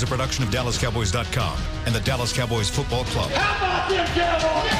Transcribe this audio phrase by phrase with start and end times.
[0.00, 3.30] is a production of DallasCowboys.com and the Dallas Cowboys Football Club.
[3.32, 4.70] How about them Cowboys?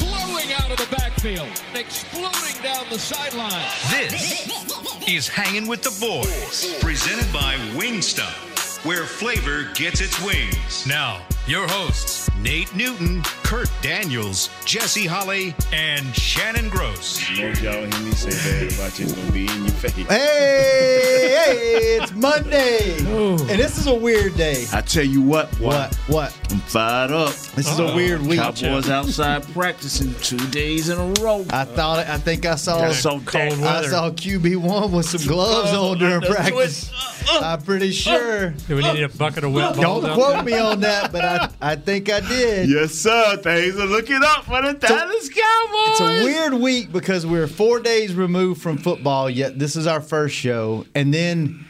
[0.00, 3.50] blowing out of the backfield, exploding down the sideline.
[3.90, 10.86] This is Hanging with the Boys, presented by Wingstop, where flavor gets its wings.
[10.86, 17.20] Now, your hosts, Nate Newton, Kurt Daniels, Jesse Holley, and Shannon Gross.
[17.30, 18.30] Most y'all hear me say
[18.68, 19.92] bad about you, it's gonna be in your face.
[19.92, 22.96] Hey, hey, it's Monday.
[22.98, 24.66] And this is a weird day.
[24.72, 25.94] I tell you what, What?
[26.06, 26.36] What?
[26.50, 27.30] I'm fired up.
[27.54, 28.38] This is a weird week.
[28.38, 31.44] Cowboys outside practicing two days in a row.
[31.50, 35.26] I thought I think I saw Got so cold I saw QB one with some
[35.26, 36.90] gloves on during practice.
[36.92, 37.40] Uh, uh.
[37.42, 38.50] I'm pretty sure.
[38.50, 40.42] Do we need a bucket of wet Don't quote there?
[40.44, 42.68] me on that, but I, I think I did.
[42.70, 43.36] Yes, sir.
[43.38, 45.90] Things are looking up for the Dallas Cowboys.
[45.90, 50.00] It's a weird week because we're four days removed from football, yet this is our
[50.00, 51.64] first show, and then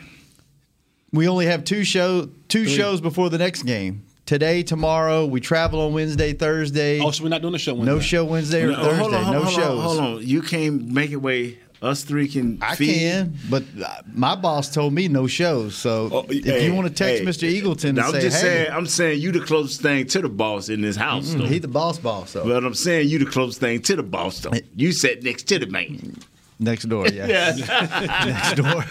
[1.13, 4.05] we only have two show two shows before the next game.
[4.25, 7.01] Today, tomorrow, we travel on Wednesday, Thursday.
[7.01, 7.93] Oh, so we're not doing the show Wednesday.
[7.93, 8.97] no show Wednesday or No, Thursday.
[8.97, 9.83] hold on, hold no on, shows.
[9.83, 10.27] Hold on.
[10.27, 11.59] You can't make it way.
[11.83, 12.59] Us three can.
[12.63, 12.95] I feed.
[12.95, 15.75] can, but uh, my boss told me no shows.
[15.75, 17.27] So Oh, if hey, you want to text hey.
[17.29, 17.61] Mr.
[17.63, 18.71] Eagleton and I'm say, just "Hey, saying.
[18.73, 21.35] I'm saying you the closest thing to the boss in this house.
[21.35, 21.45] though.
[21.45, 24.39] he the boss, boss." So But I'm saying you the closest thing to the boss
[24.41, 24.53] though.
[24.77, 26.17] You sat next to the man.
[26.61, 28.85] next door, yeah, next door,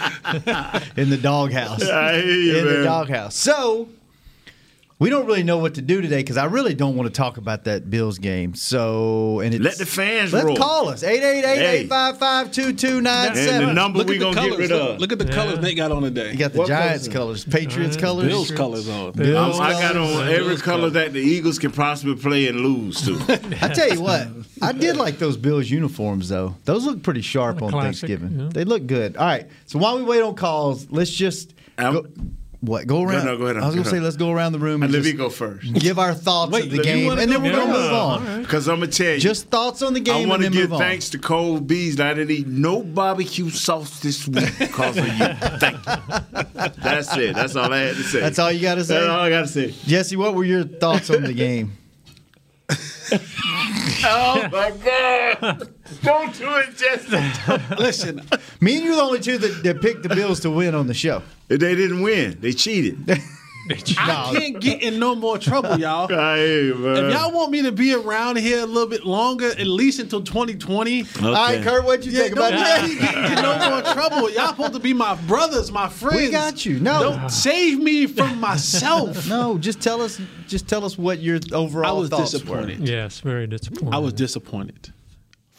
[1.02, 1.82] in the doghouse.
[1.88, 2.84] I hear you, in the man.
[2.84, 3.36] doghouse.
[3.36, 3.88] So
[5.02, 7.38] we don't really know what to do today because I really don't want to talk
[7.38, 8.54] about that Bills game.
[8.54, 10.56] So and it's, Let the fans let's roll.
[10.56, 13.50] call us 888-855-2297.
[13.50, 14.52] And the number Look we at the gonna colors.
[14.52, 15.00] get rid look, of.
[15.02, 16.32] look at the colors Nate got on today.
[16.32, 17.44] You got the What Giants colors?
[17.44, 19.12] colors, Patriots uh, colors, Bills colors on.
[19.14, 23.02] Bills I'm- I got on every color that the Eagles can possibly play and lose
[23.06, 23.16] to.
[23.62, 24.28] I tell you what,
[24.62, 26.56] I did like those Bills uniforms though.
[26.66, 28.40] Those look pretty sharp on Classic, Thanksgiving.
[28.40, 28.50] yeah.
[28.54, 29.18] They look good.
[29.18, 29.48] All right.
[29.66, 32.06] So while we wait on calls, let's just go,
[32.62, 33.26] what go around.
[33.26, 34.94] no, no, go ahead, I was go gonna say let's go around the room and
[34.94, 35.74] Let me go first.
[35.74, 38.42] give our thoughts Wait, of the game, and then we're gonna move on.
[38.44, 40.70] Because I'm gonna tell you, Just thoughts on the game, I want to and then
[40.70, 42.04] give thanks to Cole Beasley.
[42.06, 45.14] I didn't eat no barbecue sauce this week because of you.
[45.60, 46.72] Thank you.
[46.82, 47.36] That's it.
[47.36, 48.20] That's all I had to say.
[48.20, 48.94] That's all you got to say.
[48.94, 49.72] That's all I got to say.
[49.88, 51.74] Jesse, what were your thoughts on the game?
[54.04, 55.74] Oh my God!
[56.04, 57.76] Don't do it, Jesse.
[57.80, 58.22] Listen,
[58.60, 60.88] Me and you are the only two that, that picked the Bills to win on
[60.88, 61.22] the show.
[61.48, 62.38] They didn't win.
[62.40, 63.10] They cheated.
[63.70, 66.12] I can't get in no more trouble, y'all.
[66.14, 67.06] I hear you, man.
[67.06, 70.22] If y'all want me to be around here a little bit longer, at least until
[70.22, 73.14] 2020, All right, Kurt, what'd you yeah, think don't about let me that?
[73.14, 74.30] get in no more trouble.
[74.32, 76.18] Y'all supposed to be my brothers, my friends.
[76.18, 76.80] We got you.
[76.80, 77.04] No.
[77.04, 77.28] Don't ah.
[77.28, 79.28] save me from myself.
[79.28, 80.20] No, just tell us.
[80.48, 82.88] Just tell us what your overall I was thoughts disappointed.
[82.88, 83.94] Yes, very disappointing.
[83.94, 84.92] I was disappointed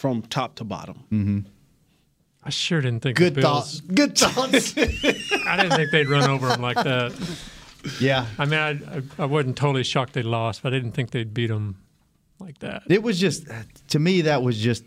[0.03, 0.97] from top to bottom.
[1.13, 1.39] Mm-hmm.
[2.43, 3.31] I sure didn't think were.
[3.31, 3.81] Good thoughts.
[3.83, 4.77] Good thoughts.
[5.47, 7.13] I didn't think they'd run over them like that.
[8.01, 11.13] yeah, I mean, I, I, I wasn't totally shocked they lost, but I didn't think
[11.13, 11.77] they'd beat them
[12.41, 12.83] like that.
[12.89, 14.83] it was just uh, to me that was just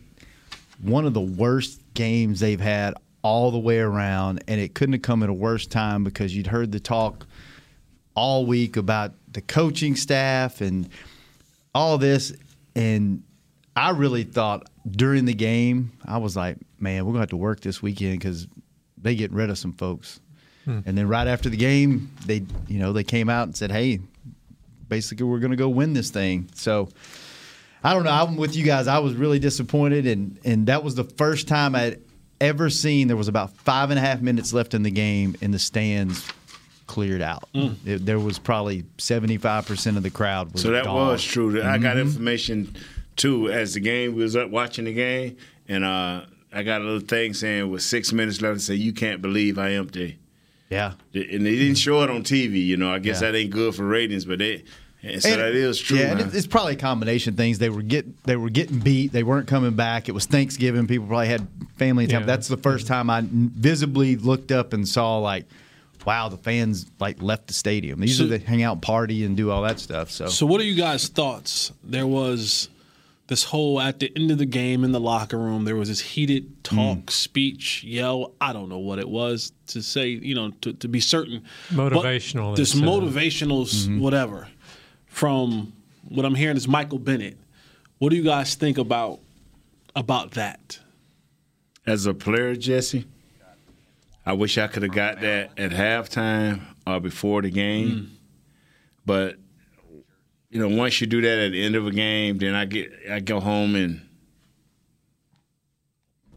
[0.82, 5.02] one of the worst games they've had all the way around, and it couldn't have
[5.02, 7.26] come at a worse time because you'd heard the talk
[8.16, 10.90] all week about the coaching staff and
[11.74, 12.34] all this,
[12.76, 13.24] and
[13.78, 17.62] I really thought during the game I was like, man, we're gonna have to work
[17.62, 18.48] this weekend because
[18.98, 20.20] they get rid of some folks.
[20.68, 24.00] And then right after the game, they you know they came out and said, hey,
[24.90, 26.50] basically we're gonna go win this thing.
[26.56, 26.90] So.
[27.84, 28.10] I don't know.
[28.10, 28.88] I'm with you guys.
[28.88, 32.02] I was really disappointed, and and that was the first time I'd
[32.42, 35.54] ever seen there was about five and a half minutes left in the game, and
[35.54, 36.28] the stands
[36.88, 37.48] cleared out.
[37.54, 41.10] It- there was probably 75 percent of the crowd was So that gone.
[41.10, 41.62] was true.
[41.62, 41.84] I Mm-hmm.
[41.84, 42.76] got information
[43.16, 45.38] too as the game we was up watching the game,
[45.68, 46.22] and uh,
[46.54, 49.58] I got a little thing saying with six minutes left, and say you can't believe
[49.58, 50.18] how empty.
[50.70, 50.94] Yeah.
[51.14, 52.66] And they didn't show it on TV.
[52.66, 53.32] You know, I guess Yeah.
[53.32, 54.64] that ain't good for ratings, but they.
[55.04, 56.00] And so And- that is true.
[56.00, 57.60] Yeah, and it's probably a combination of things.
[57.60, 59.12] They were get they were getting beat.
[59.12, 60.10] They weren't coming back.
[60.10, 60.88] It was Thanksgiving.
[60.88, 61.48] People probably had
[61.78, 62.22] family time.
[62.22, 62.26] Yeah.
[62.26, 65.46] That's the first time I visibly looked up and saw like,
[66.08, 68.02] wow, the fans like left the stadium.
[68.02, 70.10] Usually So- they hang out, party, and do all that stuff.
[70.10, 71.72] So, So, what are you guys' thoughts?
[71.84, 72.70] There was
[73.28, 75.66] this whole at the end of the game in the locker room.
[75.66, 77.10] There was this heated talk, mm.
[77.10, 78.34] speech, yell.
[78.40, 80.10] I don't know what it was to say.
[80.10, 81.44] You know, to, to be certain.
[81.72, 82.88] But Motivational, This they said.
[82.88, 84.00] motivational, s mm-hmm.
[84.00, 84.48] whatever.
[85.08, 85.74] From
[86.10, 87.38] what I'm hearing is Michael Bennett.
[87.98, 89.20] What do you guys think about
[89.96, 90.80] about that?
[91.88, 93.06] As a player, Jesse,
[94.26, 97.90] I wish I could have got that at halftime or before the game.
[97.90, 98.10] Mm.
[99.06, 99.38] But
[100.56, 102.90] you know, once you do that at the end of a game, then I get
[103.12, 104.00] I go home and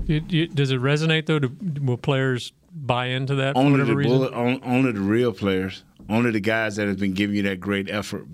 [0.07, 1.39] You, you, does it resonate though?
[1.39, 4.19] Do, will players buy into that for Only whatever the reason?
[4.19, 7.61] bullet, on, only the real players, only the guys that have been giving you that
[7.61, 8.27] great effort.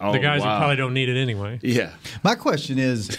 [0.00, 0.54] all the guys while.
[0.54, 1.60] who probably don't need it anyway.
[1.62, 1.92] Yeah,
[2.24, 3.18] My question is,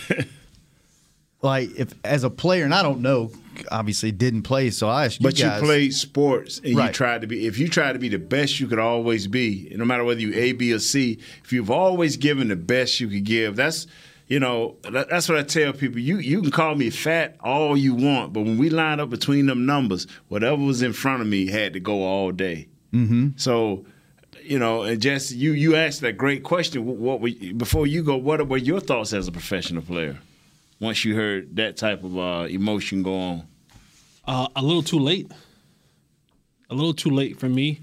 [1.43, 3.31] like, if as a player, and I don't know,
[3.71, 5.59] obviously didn't play, so I asked you but guys.
[5.61, 6.87] you played sports and Right.
[6.87, 7.45] you tried to be.
[7.47, 10.33] If you try to be the best you could always be, no matter whether you
[10.33, 13.87] A, B, or C, if you've always given the best you could give, that's
[14.27, 15.99] you know that, that's what I tell people.
[15.99, 19.45] You you can call me fat all you want, but when we line up between
[19.47, 22.67] them numbers, whatever was in front of me had to go all day.
[22.93, 23.29] Mm-hmm.
[23.37, 23.85] So.
[24.41, 26.83] You know, and Jesse, you you asked that great question.
[26.83, 28.17] What, what were, before you go?
[28.17, 30.17] What were your thoughts as a professional player?
[30.79, 33.43] Once you heard that type of uh, emotion go on,
[34.25, 35.31] Uh, a little too late.
[36.69, 37.79] A little too late for me.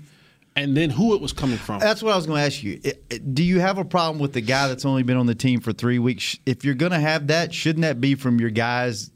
[0.54, 1.80] And then who it was coming from.
[1.80, 2.80] That's what I was going to ask you.
[2.82, 5.34] It- it- Do you have a problem with the guy that's only been on the
[5.34, 6.38] team for three weeks?
[6.46, 9.10] If you're going to have that, shouldn't that be from your guys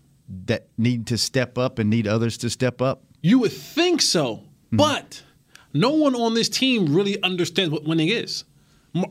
[0.47, 3.05] that need to step up and need others to step up?
[3.23, 5.23] You would think so, but
[5.73, 8.44] no one on this team really understands what winning is.
[8.94, 9.05] M-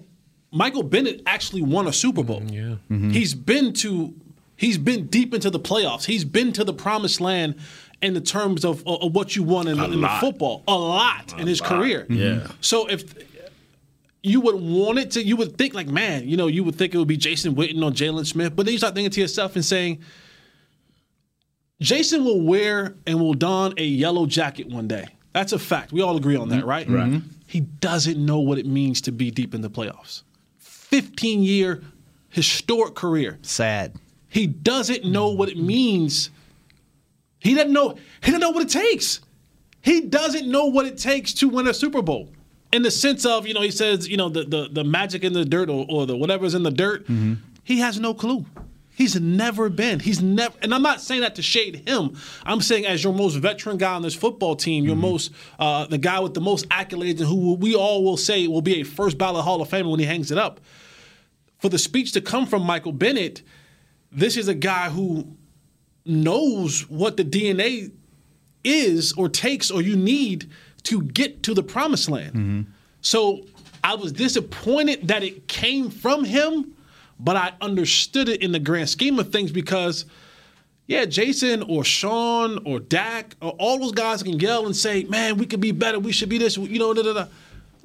[0.51, 2.43] Michael Bennett actually won a Super Bowl.
[2.51, 2.75] Yeah.
[2.89, 4.13] He's been to
[4.59, 6.05] he's been deep into the playoffs.
[6.05, 7.55] He's been to the promised land
[8.01, 10.63] in the terms of, of, of what you won in, in the football.
[10.67, 12.01] A lot in his career.
[12.01, 12.13] Mm-hmm.
[12.13, 12.47] Yeah.
[12.59, 13.13] So if
[14.21, 16.93] you would want it to, you would think like, man, you know, you would think
[16.93, 19.55] it would be Jason Witten or Jaylon Smith, but then you start thinking to yourself
[19.55, 19.99] and saying,
[21.79, 25.07] Jason will wear and will don a yellow jacket one day.
[25.31, 25.93] That's a fact.
[25.93, 26.69] We all agree on that, mm-hmm.
[26.69, 26.89] right?
[26.89, 27.21] Right.
[27.47, 30.23] He doesn't know what it means to be deep in the playoffs.
[30.57, 31.81] 15 year
[32.29, 33.39] historic career.
[33.41, 33.95] Sad.
[34.29, 36.29] He doesn't know what it means.
[37.39, 37.95] He doesn't know.
[38.21, 39.21] He doesn't know what it takes.
[39.81, 42.29] He doesn't know what it takes to win a Super Bowl.
[42.71, 45.33] In the sense of, you know, he says, you know, the the, the magic in
[45.33, 47.07] the dirt or, or the whatever's in the dirt.
[47.63, 48.45] He has no clue.
[48.95, 50.01] He's never been.
[50.01, 50.53] He's never.
[50.61, 52.17] And I'm not saying that to shade him.
[52.43, 55.97] I'm saying as your most veteran guy on this football team, your most uh, the
[55.97, 59.17] guy with the most accolades and who we all will say will be a first
[59.17, 60.59] ballot Hall of Famer when he hangs it up.
[61.59, 63.41] For the speech to come from Michael Bennett,
[64.11, 65.27] this is a guy who
[66.05, 67.91] knows what the DNA
[68.63, 70.49] is or takes or you need
[70.83, 72.33] to get to the promised land.
[72.33, 72.61] Mm-hmm.
[73.01, 73.45] So
[73.83, 76.75] I was disappointed that it came from him,
[77.19, 80.05] but I understood it in the grand scheme of things because,
[80.87, 85.37] yeah, Jason or Sean or Dak or all those guys can yell and say, man,
[85.37, 85.99] we could be better.
[85.99, 87.25] We should be this, you know, da, da, da.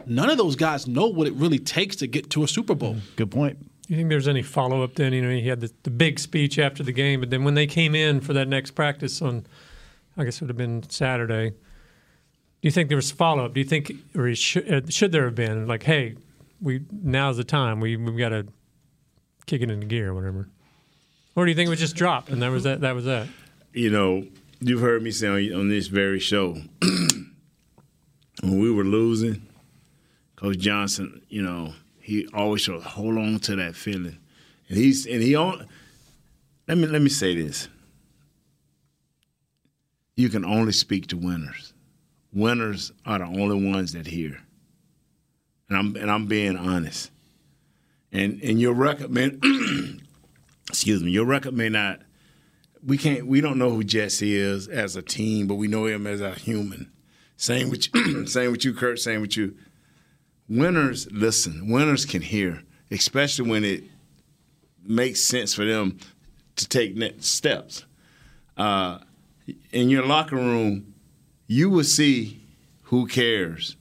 [0.06, 2.94] None of those guys know what it really takes to get to a Super Bowl.
[2.94, 3.16] Mm-hmm.
[3.16, 3.58] Good point.
[3.88, 5.12] You think there's any follow up then?
[5.12, 7.66] You know, he had the, the big speech after the game, but then when they
[7.66, 9.46] came in for that next practice on,
[10.16, 11.50] I guess it would have been Saturday.
[11.50, 11.56] Do
[12.62, 13.54] you think there was follow up?
[13.54, 16.14] Do you think, or should, uh, should there have been like, hey,
[16.62, 18.46] we now's the time we we've got to
[19.44, 20.48] kick it into gear or whatever,
[21.36, 23.26] or do you think it was just dropped and that was that that was that?
[23.74, 24.24] you know,
[24.60, 29.46] you've heard me say on, on this very show when we were losing,
[30.36, 34.18] Coach Johnson, you know, he always showed hold on to that feeling,
[34.68, 35.66] and he's and he on.
[36.68, 37.68] Let me let me say this.
[40.14, 41.72] You can only speak to winners.
[42.30, 44.38] Winners are the only ones that hear.
[45.70, 47.10] And I'm and I'm being honest.
[48.12, 49.30] And and your record may
[50.68, 52.02] excuse me, your record may not
[52.84, 56.06] we can't we don't know who Jesse is as a team, but we know him
[56.06, 56.92] as a human.
[57.38, 58.98] Same with you, same with you, Kurt.
[58.98, 59.56] Same with you.
[60.48, 61.70] Winners listen.
[61.70, 63.84] Winners can hear, especially when it
[64.82, 65.98] makes sense for them
[66.56, 67.84] to take next steps.
[68.56, 68.98] Uh,
[69.72, 70.94] in your locker room,
[71.46, 72.40] you will see
[72.84, 73.76] who cares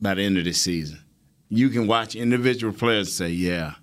[0.00, 1.00] by the end of the season.
[1.48, 3.74] You can watch individual players say, "Yeah."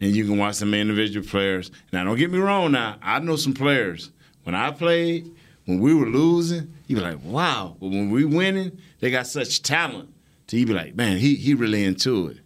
[0.00, 1.70] and you can watch some individual players.
[1.92, 2.72] Now, don't get me wrong.
[2.72, 4.10] Now, I know some players.
[4.42, 5.34] When I played,
[5.66, 9.62] when we were losing, you be like, "Wow!" But when we winning, they got such
[9.62, 10.10] talent.
[10.48, 12.38] To you be like, "Man, he he really into it."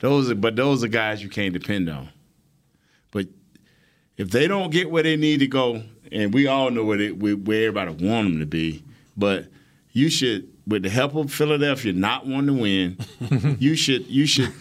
[0.00, 2.10] Those, are, but those are guys you can't depend on.
[3.10, 3.28] But
[4.16, 7.10] if they don't get where they need to go, and we all know where, they,
[7.10, 8.84] where everybody want them to be,
[9.16, 9.46] but
[9.92, 14.52] you should, with the help of Philadelphia not wanting to win, you should you should.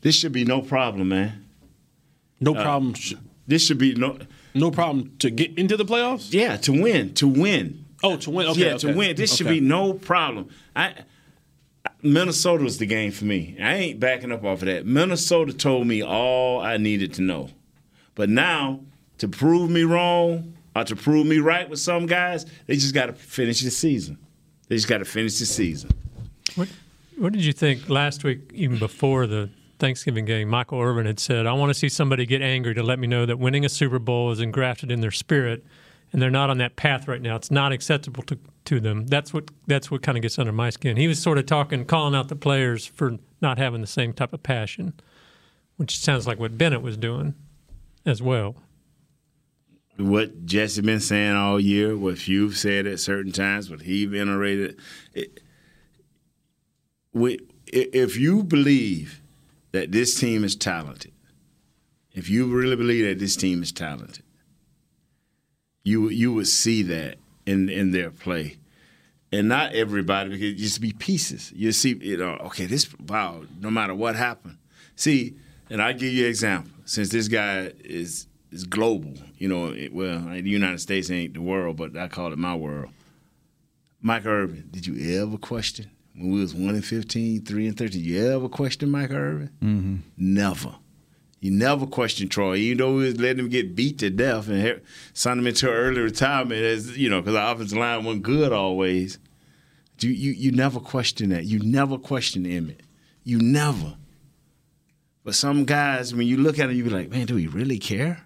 [0.00, 1.44] This should be no problem, man.
[2.40, 2.94] No uh, problem.
[2.94, 3.14] sh-
[3.46, 4.18] This should be no.
[4.58, 6.32] No problem to get into the playoffs.
[6.32, 7.84] Yeah, to win, to win.
[8.02, 8.48] Oh, to win.
[8.48, 9.16] Okay, yeah, to win.
[9.16, 10.48] This should be no problem.
[10.74, 10.94] I
[12.02, 13.56] Minnesota was the game for me.
[13.60, 14.86] I ain't backing up off of that.
[14.86, 17.50] Minnesota told me all I needed to know.
[18.14, 18.80] But now,
[19.18, 23.06] to prove me wrong or to prove me right with some guys, they just got
[23.06, 24.18] to finish the season.
[24.68, 25.90] They just got to finish the season.
[26.54, 26.68] What
[27.16, 31.46] what did you think last week, even before the Thanksgiving game, Michael Irvin had said,
[31.46, 33.98] "I want to see somebody get angry to let me know that winning a Super
[33.98, 35.64] Bowl is engrafted in their spirit,
[36.12, 37.36] and they're not on that path right now.
[37.36, 39.06] It's not acceptable to to them.
[39.06, 41.84] That's what that's what kind of gets under my skin." He was sort of talking,
[41.84, 44.94] calling out the players for not having the same type of passion,
[45.76, 47.34] which sounds like what Bennett was doing
[48.04, 48.56] as well.
[49.96, 54.78] What Jesse been saying all year, what you've said at certain times, what he venerated.
[55.12, 55.40] It,
[57.66, 59.20] if you believe
[59.72, 61.12] that this team is talented,
[62.12, 64.24] if you really believe that this team is talented,
[65.84, 68.56] you you would see that in in their play,
[69.32, 71.52] and not everybody because it just be pieces.
[71.54, 74.58] You see, you know, okay, this wow, no matter what happened.
[74.96, 75.36] See,
[75.70, 76.72] and I give you an example.
[76.84, 81.42] Since this guy is is global, you know, it, well, the United States ain't the
[81.42, 82.90] world, but I call it my world.
[84.00, 88.02] Mike Irvin, did you ever question when we was one and 15, 3 and 13,
[88.02, 89.50] you ever question Mike Irvin?
[89.62, 89.96] Mm-hmm.
[90.16, 90.74] Never.
[91.40, 94.80] You never question Troy, even though we was letting him get beat to death and
[95.12, 99.18] signed him into early retirement as you know because the offensive line wasn't good always.
[100.00, 101.44] You you you never question that.
[101.44, 102.80] You never question Emmitt.
[103.22, 103.96] You never.
[105.22, 107.78] But some guys, when you look at it, you be like, man, do he really
[107.78, 108.24] care?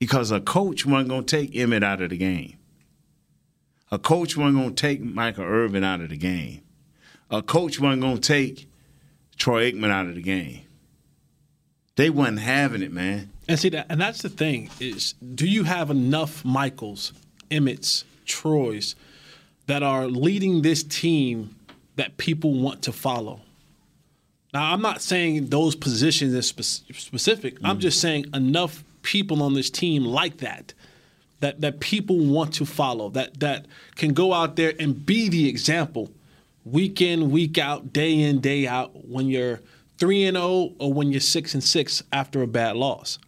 [0.00, 2.55] Because a coach wasn't gonna take Emmitt out of the game.
[3.90, 6.62] A coach wasn't going to take Michael Irvin out of the game.
[7.30, 8.68] A coach wasn't going to take
[9.36, 10.62] Troy Aikman out of the game.
[11.96, 13.30] They wasn't having it, man.
[13.48, 17.12] And see that, and that's the thing is, do you have enough Michaels,
[17.50, 18.96] Emmitts, Troys
[19.66, 21.54] that are leading this team
[21.94, 23.40] that people want to follow?
[24.52, 27.60] Now, I'm not saying those positions is spe- specific.
[27.60, 27.68] Mm.
[27.68, 30.74] I'm just saying enough people on this team like that
[31.46, 35.48] that that people want to follow, that that can go out there and be the
[35.48, 36.10] example
[36.64, 39.60] week in, week out, day in, day out when you're
[39.98, 43.18] 3 and 0 or when you're 6 and 6 after a bad loss.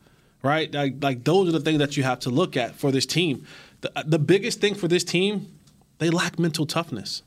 [0.42, 0.72] Right?
[0.72, 3.46] Like like those are the things that you have to look at for this team.
[3.80, 5.46] The, the biggest thing for this team,
[5.98, 7.22] they lack mental toughness.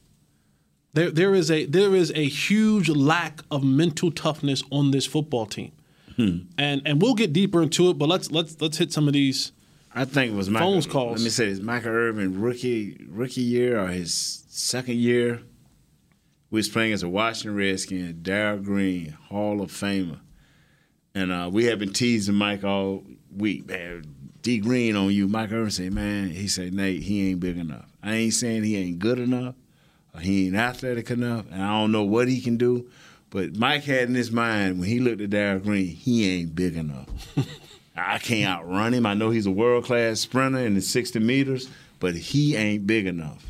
[0.93, 5.45] There there is a there is a huge lack of mental toughness on this football
[5.45, 5.71] team.
[6.17, 6.37] Hmm.
[6.57, 9.53] And and we'll get deeper into it, but let's let's let's hit some of these
[9.93, 11.19] I think it was Michael, phones calls.
[11.19, 15.41] Let me say this: Michael Irvin rookie rookie year or his second year.
[16.49, 20.19] We was playing as a Washington Redskin, Darrell Green, Hall of Famer,
[21.15, 23.03] and uh, we had been teasing Mike all
[23.35, 23.67] week.
[23.67, 24.03] Man,
[24.41, 25.27] D Green on you.
[25.27, 27.85] Mike Irvin said, "Man," he said, "Nate, he ain't big enough.
[28.01, 29.55] I ain't saying he ain't good enough,
[30.13, 32.89] or he ain't athletic enough, and I don't know what he can do."
[33.29, 36.75] But Mike had in his mind when he looked at Darrell Green, he ain't big
[36.75, 37.07] enough.
[37.95, 39.05] I can't outrun him.
[39.05, 41.69] I know he's a world class sprinter in the 60 meters,
[41.99, 43.45] but he ain't big enough.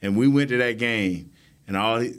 [0.00, 1.32] And we went to that game,
[1.66, 2.14] and all he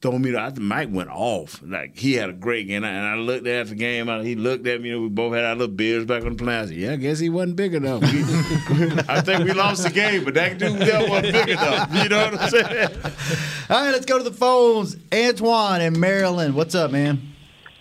[0.00, 1.60] told me, I think Mike went off.
[1.64, 4.08] Like he had a great game, and I looked at the game.
[4.10, 4.90] and He looked at me.
[4.90, 6.74] You know, we both had our little beers back on the plaza.
[6.74, 8.02] Yeah, I guess he wasn't big enough.
[9.08, 11.94] I think we lost the game, but that dude there wasn't big enough.
[11.94, 12.88] You know what I'm saying?
[13.70, 14.96] All right, let's go to the phones.
[15.12, 17.32] Antoine in Maryland, what's up, man?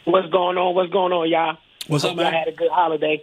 [0.06, 0.76] What's going on?
[0.76, 1.58] What's going on, y'all?
[1.88, 2.34] What's up, man?
[2.34, 3.22] I had a good holiday.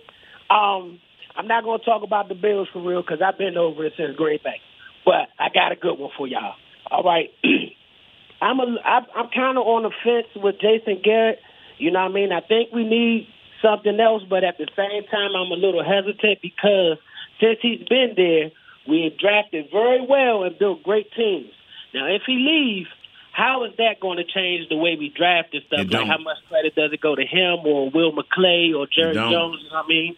[0.50, 1.00] Um,
[1.34, 3.94] I'm not going to talk about the Bills for real because I've been over it
[3.96, 4.60] since Green Bay.
[5.04, 6.54] But I got a good one for y'all.
[6.90, 7.30] All right.
[8.42, 11.38] I'm a, I'm kind of on the fence with Jason Garrett.
[11.78, 12.32] You know what I mean?
[12.32, 13.28] I think we need
[13.62, 16.98] something else, but at the same time, I'm a little hesitant because
[17.40, 18.50] since he's been there,
[18.88, 21.52] we have drafted very well and built great teams.
[21.94, 22.88] Now, if he leaves,
[23.32, 25.86] how is that going to change the way we draft and stuff?
[25.90, 29.60] Like how much credit does it go to him or Will McClay or Jerry Jones?
[29.62, 30.16] You know what I mean?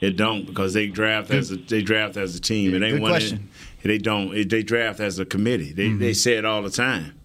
[0.00, 2.74] It don't because they draft as a they draft as a team.
[2.74, 3.10] it ain't Good one.
[3.10, 3.48] question.
[3.82, 4.34] They don't.
[4.34, 5.72] It, they draft as a committee.
[5.72, 5.98] They mm-hmm.
[5.98, 7.18] they say it all the time.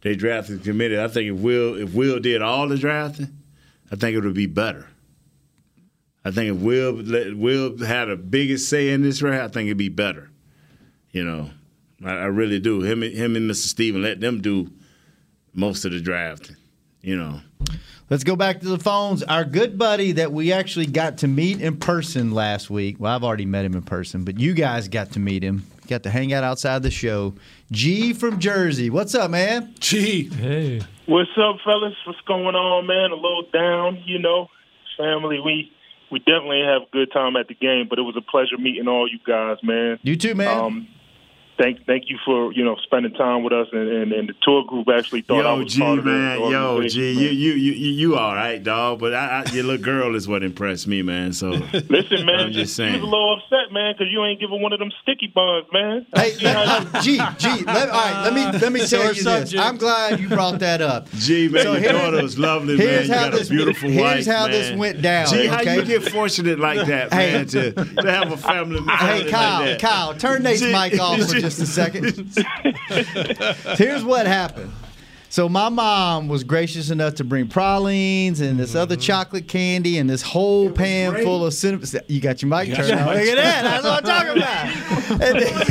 [0.00, 0.98] They draft as a committee.
[0.98, 3.36] I think if Will if Will did all the drafting,
[3.92, 4.88] I think it would be better.
[6.24, 7.02] I think if Will
[7.36, 10.30] Will had a biggest say in this draft, I think it'd be better.
[11.12, 11.50] You know,
[12.04, 12.82] I, I really do.
[12.82, 13.66] Him, him and Mr.
[13.66, 14.70] Steven, let them do
[15.54, 16.56] most of the drafting.
[17.00, 17.40] You know.
[18.10, 19.22] Let's go back to the phones.
[19.22, 22.96] Our good buddy that we actually got to meet in person last week.
[22.98, 25.66] Well, I've already met him in person, but you guys got to meet him.
[25.88, 27.34] Got to hang out outside the show.
[27.70, 28.88] G from Jersey.
[28.88, 29.74] What's up, man?
[29.78, 30.24] G.
[30.28, 30.80] Hey.
[31.06, 31.94] What's up, fellas?
[32.06, 33.10] What's going on, man?
[33.10, 34.48] A little down, you know.
[34.96, 35.70] Family, we
[36.10, 38.88] we definitely have a good time at the game, but it was a pleasure meeting
[38.88, 39.98] all you guys, man.
[40.02, 40.58] You too, man.
[40.58, 40.88] Um,
[41.58, 44.64] thank thank you for you know spending time with us, and, and, and the tour
[44.64, 47.22] group actually thought I was G part of the man, yo, G, man.
[47.24, 49.00] you you you you you all right, dog?
[49.00, 51.32] But I, I, your little girl is what impressed me, man.
[51.32, 51.50] So
[51.88, 52.94] Listen, man, I'm just you was saying.
[53.00, 56.06] a little upset, man, because you ain't giving one of them sticky buns, man.
[56.14, 59.22] Hey, let, G, G, let, all right, let me let me tell you this.
[59.22, 59.62] subject.
[59.62, 61.10] I'm glad you brought that up.
[61.12, 62.86] G man, So your here- daughter was lovely, man.
[62.86, 64.50] here's You how got this- a beautiful here's wife, how man.
[64.52, 65.76] this went down, G, how okay?
[65.76, 67.32] you get fortunate like that, Hey.
[67.32, 68.80] man, to, to have a family.
[68.80, 69.80] Hey, Kyle, like that.
[69.80, 72.14] Kyle, turn Nate's mic off for just a second.
[73.78, 74.72] Here's what happened.
[75.30, 79.02] So my mom was gracious enough to bring pralines and this other mm-hmm.
[79.02, 81.24] chocolate candy and this whole pan great.
[81.24, 81.86] full of cinnamon.
[82.06, 83.14] You got your mic got turned on.
[83.14, 83.62] Look at that.
[83.62, 84.64] That's what I'm talking about.
[85.22, 85.68] And it was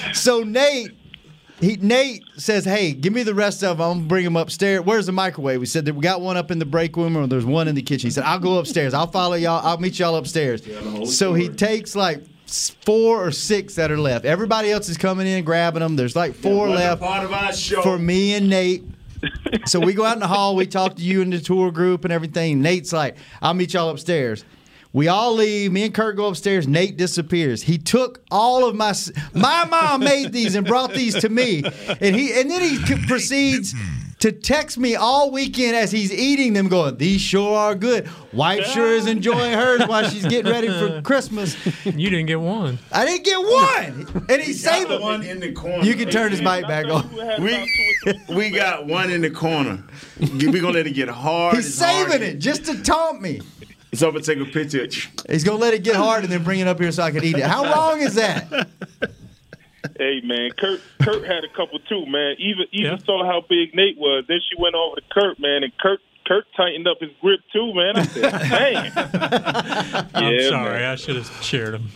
[0.00, 0.14] great.
[0.14, 0.92] so Nate.
[1.60, 3.86] He, Nate says, "Hey, give me the rest of them.
[3.88, 4.84] I'm gonna bring them upstairs.
[4.84, 7.28] Where's the microwave?" We said that we got one up in the break room, or
[7.28, 8.08] there's one in the kitchen.
[8.08, 8.92] He said, "I'll go upstairs.
[8.92, 9.64] I'll follow y'all.
[9.64, 10.62] I'll meet y'all upstairs."
[11.16, 14.24] so he takes like four or six that are left.
[14.24, 15.96] Everybody else is coming in, grabbing them.
[15.96, 17.82] There's like four left Part of our show.
[17.82, 18.84] for me and Nate.
[19.66, 20.54] so we go out in the hall.
[20.54, 22.60] We talk to you and the tour group and everything.
[22.60, 24.44] Nate's like, "I'll meet y'all upstairs."
[24.92, 25.72] We all leave.
[25.72, 26.68] Me and Kurt go upstairs.
[26.68, 27.62] Nate disappears.
[27.62, 28.94] He took all of my.
[29.32, 31.64] My mom made these and brought these to me,
[32.00, 33.74] and he and then he proceeds
[34.24, 38.64] to text me all weekend as he's eating them, going, "These sure are good." Wife
[38.68, 41.54] sure is enjoying hers while she's getting ready for Christmas.
[41.84, 42.78] You didn't get one.
[42.90, 45.84] I didn't get one, and he's Got saving one in the corner.
[45.84, 47.10] You can turn his mic back on.
[47.38, 47.70] We
[48.34, 49.84] we got one in the corner.
[50.18, 51.56] We gonna let it get hard.
[51.56, 52.10] He's It's hard.
[52.10, 53.42] saving it just to taunt me.
[53.92, 54.86] So I'm gonna take a picture.
[55.28, 57.22] He's gonna let it get hard and then bring it up here so I can
[57.24, 57.44] eat it.
[57.44, 58.68] How wrong is that?
[59.98, 62.34] Hey man, Kurt Kurt had a couple too, man.
[62.38, 63.04] Even even Yeah.
[63.04, 64.24] saw how big Nate was.
[64.28, 67.72] Then she went over to Kurt, man, and Kurt Kurt tightened up his grip too,
[67.74, 67.96] man.
[67.96, 70.08] I said, man.
[70.14, 70.78] I'm Yeah, sorry.
[70.80, 70.90] man.
[70.90, 71.88] I should have cheered him.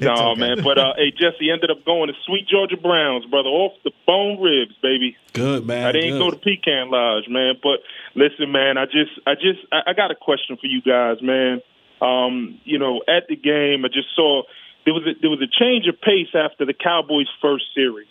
[0.00, 0.40] No, okay.
[0.40, 0.58] man.
[0.62, 4.40] But uh, hey, Jesse ended up going to Sweet Georgia Browns, brother, off the bone
[4.40, 5.16] ribs, baby.
[5.32, 5.86] Good man.
[5.86, 6.18] I didn't good.
[6.20, 7.54] go to Pecan Lodge, man.
[7.62, 7.80] But
[8.14, 11.60] listen, man, I just, I just, I, I got a question for you guys, man.
[12.00, 14.42] Um, you know, at the game, I just saw
[14.84, 18.10] there was a, there was a change of pace after the Cowboys' first series,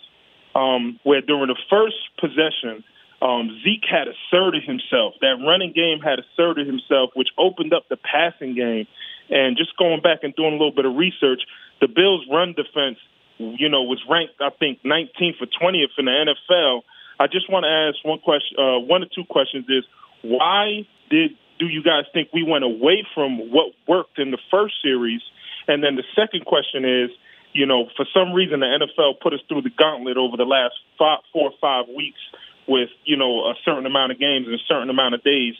[0.54, 2.84] um, where during the first possession,
[3.22, 5.14] um, Zeke had asserted himself.
[5.20, 8.86] That running game had asserted himself, which opened up the passing game.
[9.30, 11.40] And just going back and doing a little bit of research,
[11.80, 12.98] the Bills' run defense,
[13.38, 16.82] you know, was ranked I think 19th or 20th in the NFL.
[17.18, 19.84] I just want to ask one question, uh, one or two questions: Is
[20.22, 24.74] why did do you guys think we went away from what worked in the first
[24.82, 25.22] series?
[25.68, 27.10] And then the second question is,
[27.52, 30.74] you know, for some reason the NFL put us through the gauntlet over the last
[30.98, 32.18] five, four or five weeks
[32.66, 35.54] with you know a certain amount of games and a certain amount of days.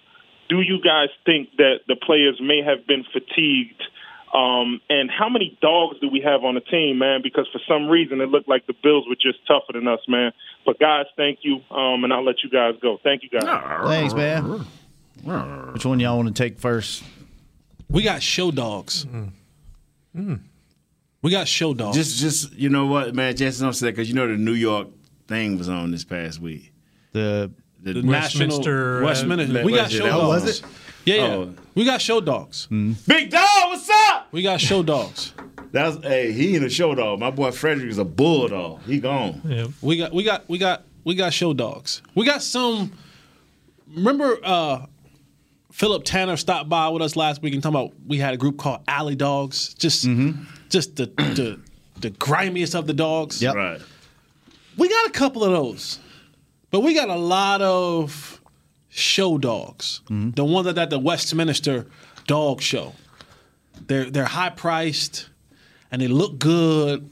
[0.49, 3.83] Do you guys think that the players may have been fatigued?
[4.35, 7.21] Um, and how many dogs do we have on the team, man?
[7.23, 10.33] Because for some reason it looked like the Bills were just tougher than us, man.
[10.67, 12.99] But guys, thank you, um, and I'll let you guys go.
[13.03, 13.45] Thank you, guys.
[13.87, 14.67] Thanks, man.
[15.73, 17.05] Which one y'all want to take first?
[17.89, 19.07] We got show dogs.
[20.15, 21.97] We got show dogs.
[21.97, 23.35] Just, just you know what, man.
[23.37, 24.89] Just don't say because you know the New York
[25.27, 26.73] thing was on this past week.
[27.13, 27.51] The
[27.83, 29.65] The, the national Westminster, uh, Westminster.
[29.65, 30.45] we got show Oh, dogs.
[30.45, 30.67] was it?
[31.07, 31.23] Yeah, yeah.
[31.35, 31.55] Oh.
[31.75, 32.67] We got show dogs.
[32.67, 34.29] big dog, what's up?
[34.33, 35.35] We got show dogs.
[35.73, 37.19] That's hey, he in a show dog.
[37.19, 38.83] My boy Frederick is a bulldog.
[38.83, 39.41] He gone.
[39.45, 39.67] Yeah.
[39.83, 42.01] We got we got we got we got show dogs.
[42.15, 42.93] We got some.
[43.95, 44.87] Remember, uh,
[45.75, 48.59] Philip Tanner stopped by with us last week and talking about we had a group
[48.59, 49.75] called Alley Dogs.
[49.75, 50.45] Just mm-hmm.
[50.69, 51.61] just the, the
[52.01, 53.43] the grimiest of the dogs.
[53.43, 53.57] Yep.
[53.57, 53.81] Right.
[54.79, 55.99] We got a couple of those,
[56.71, 58.41] but we got a lot of
[58.89, 60.01] show dogs.
[60.05, 60.31] Mm-hmm.
[60.31, 61.87] The ones that at the Westminster
[62.29, 62.93] Dog Show.
[63.89, 65.29] They're they're high priced,
[65.91, 67.11] and they look good,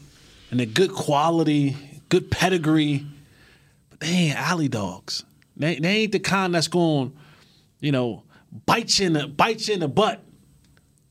[0.53, 1.77] and they're good quality,
[2.11, 3.05] good pedigree,
[3.91, 5.25] but they ain't alley dogs.
[5.57, 7.13] They, they ain't the kind that's going,
[7.81, 8.23] you know,
[8.67, 10.23] bite you in the bite you in the butt,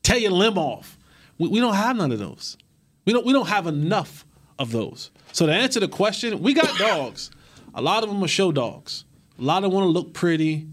[0.02, 0.98] tear your limb off.
[1.38, 2.56] We, we don't have none of those.
[3.04, 4.24] We don't we don't have enough
[4.58, 5.10] of those.
[5.32, 7.30] So to answer the question, we got dogs.
[7.74, 9.04] A lot of them are show dogs.
[9.38, 10.68] A lot of them want to look pretty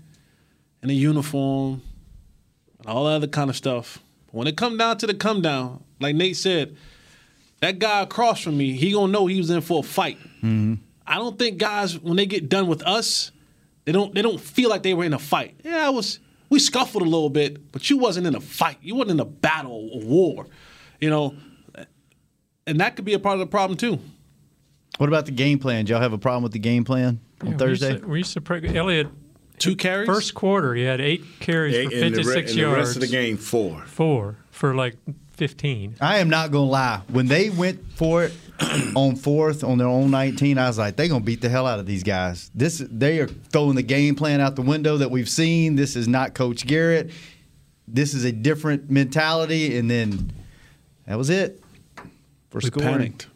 [0.83, 1.81] in a uniform
[2.79, 3.99] and all that other kind of stuff.
[4.27, 6.75] But when it come down to the come down, like Nate said,
[7.61, 10.17] that guy across from me, he gonna know he was in for a fight.
[10.37, 10.75] Mm-hmm.
[11.07, 13.31] I don't think guys when they get done with us,
[13.85, 15.59] they don't they don't feel like they were in a fight.
[15.63, 18.77] Yeah, I was we scuffled a little bit, but you wasn't in a fight.
[18.81, 20.47] You wasn't in a battle, a war.
[20.99, 21.35] You know,
[22.67, 23.99] and that could be a part of the problem too.
[24.97, 25.85] What about the game plan?
[25.85, 27.87] Did y'all have a problem with the game plan on Yeah, Thursday?
[27.87, 29.07] We used to, we used to pray, Elliott,
[29.57, 30.07] Two carries.
[30.07, 32.77] first quarter, he had eight carries And for the, re- 56 and the yards.
[32.77, 33.81] rest of the game four.
[33.85, 34.95] Four for like
[35.37, 35.95] 15.
[36.01, 37.01] I am not gonna lie.
[37.09, 38.33] When they went for it
[38.95, 41.79] on fourth on their own 19, I was like, they're gonna beat the hell out
[41.79, 42.51] of these guys.
[42.53, 45.75] This they are throwing the game plan out the window that we've seen.
[45.75, 47.11] This is not Coach Garrett.
[47.87, 50.31] This is a different mentality, and then
[51.07, 51.63] that was it
[52.49, 52.89] for We scoring.
[52.89, 53.27] panicked.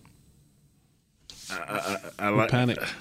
[2.19, 2.93] I We like panicked.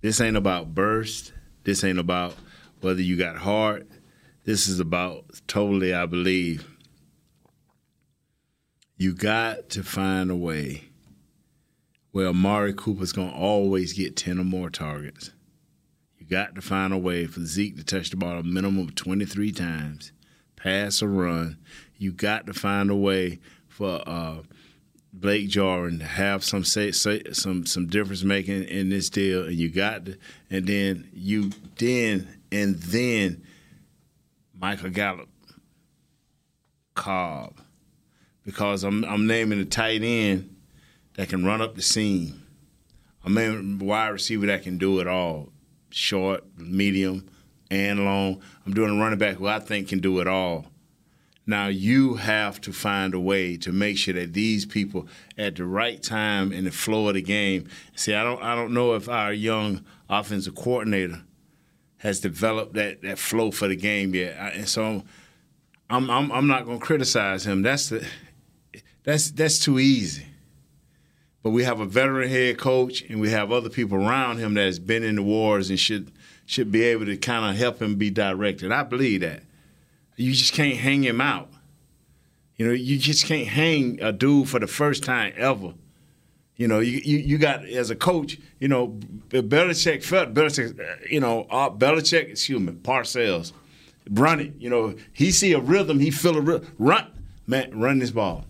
[0.00, 1.32] This ain't about burst.
[1.64, 2.34] This ain't about
[2.80, 3.86] whether you got heart.
[4.44, 6.66] This is about totally, I believe.
[9.00, 10.90] You got to find a way
[12.10, 15.30] where Amari Cooper's going to always get 10 or more targets.
[16.18, 18.94] You got to find a way for Zeke to touch the ball a minimum of
[18.94, 20.12] 23 times,
[20.54, 21.56] pass or run.
[21.96, 24.42] You got to find a way for uh,
[25.14, 29.54] Blake Jarwin to have some say, say some some difference making in this deal, and
[29.54, 30.18] you got to,
[30.50, 33.46] and then you then and then
[34.60, 35.30] Michael Gallup,
[36.94, 37.54] Cobb,
[38.50, 40.56] because I'm I'm naming a tight end
[41.14, 42.44] that can run up the seam.
[43.24, 45.50] I'm naming a wide receiver that can do it all,
[45.90, 47.28] short, medium,
[47.70, 48.42] and long.
[48.66, 50.66] I'm doing a running back who I think can do it all.
[51.46, 55.06] Now you have to find a way to make sure that these people
[55.38, 57.68] at the right time in the flow of the game.
[57.94, 61.22] See, I don't I don't know if our young offensive coordinator
[61.98, 64.36] has developed that, that flow for the game yet.
[64.40, 65.04] I, and so
[65.88, 67.62] I'm I'm I'm not going to criticize him.
[67.62, 68.06] That's the
[69.10, 70.26] that's that's too easy.
[71.42, 74.64] But we have a veteran head coach and we have other people around him that
[74.64, 76.12] has been in the wars and should
[76.46, 78.72] should be able to kind of help him be directed.
[78.72, 79.42] I believe that.
[80.16, 81.48] You just can't hang him out.
[82.56, 85.72] You know, you just can't hang a dude for the first time ever.
[86.56, 88.88] You know, you, you, you got as a coach, you know,
[89.30, 93.52] Belichick felt Belichick, uh, you know, uh, Belichick, excuse me, Parcells,
[94.10, 94.52] run it.
[94.58, 97.06] You know, he see a rhythm, he feel a rhythm, run,
[97.46, 98.44] man, run this ball.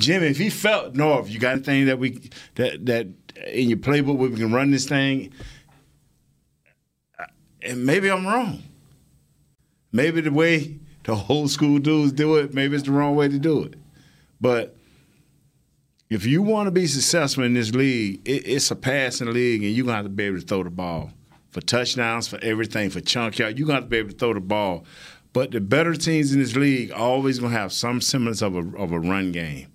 [0.00, 3.06] Jimmy, if he felt North, you got anything that we that that
[3.46, 5.32] in your playbook we can run this thing,
[7.62, 8.62] and maybe I'm wrong.
[9.92, 13.38] Maybe the way the old school dudes do it, maybe it's the wrong way to
[13.38, 13.74] do it.
[14.40, 14.76] But
[16.08, 19.72] if you want to be successful in this league, it, it's a passing league, and
[19.72, 21.12] you're gonna have to be able to throw the ball
[21.50, 23.58] for touchdowns, for everything, for chunk yard.
[23.58, 24.84] You're gonna have to be able to throw the ball.
[25.32, 28.92] But the better teams in this league always gonna have some semblance of a of
[28.92, 29.68] a run game.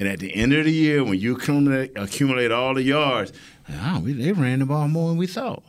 [0.00, 3.34] And at the end of the year, when you accumulate, accumulate all the yards,
[3.68, 5.62] oh, we, they ran the ball more than we thought.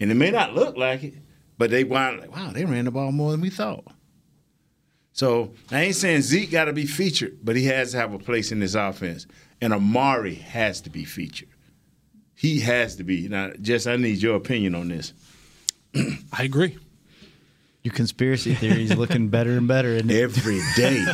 [0.00, 1.14] And it may not look like it,
[1.58, 3.84] but they wind like, wow, they ran the ball more than we thought.
[5.12, 8.18] So I ain't saying Zeke got to be featured, but he has to have a
[8.18, 9.26] place in this offense.
[9.60, 11.50] And Amari has to be featured.
[12.34, 13.28] He has to be.
[13.28, 15.12] Now, Jess, I need your opinion on this.
[15.94, 16.78] I agree.
[17.82, 19.88] Your conspiracy theory is looking better and better.
[19.88, 20.22] Isn't it?
[20.22, 21.04] Every day.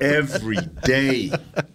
[0.00, 1.32] Every day.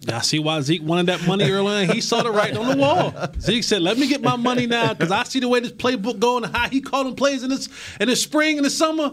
[0.08, 1.92] Y'all see why Zeke wanted that money earlier?
[1.92, 3.14] He saw the writing on the wall.
[3.40, 6.18] Zeke said, "Let me get my money now because I see the way this playbook
[6.18, 7.68] going and how he calling plays in this
[8.00, 9.12] in the spring and the summer.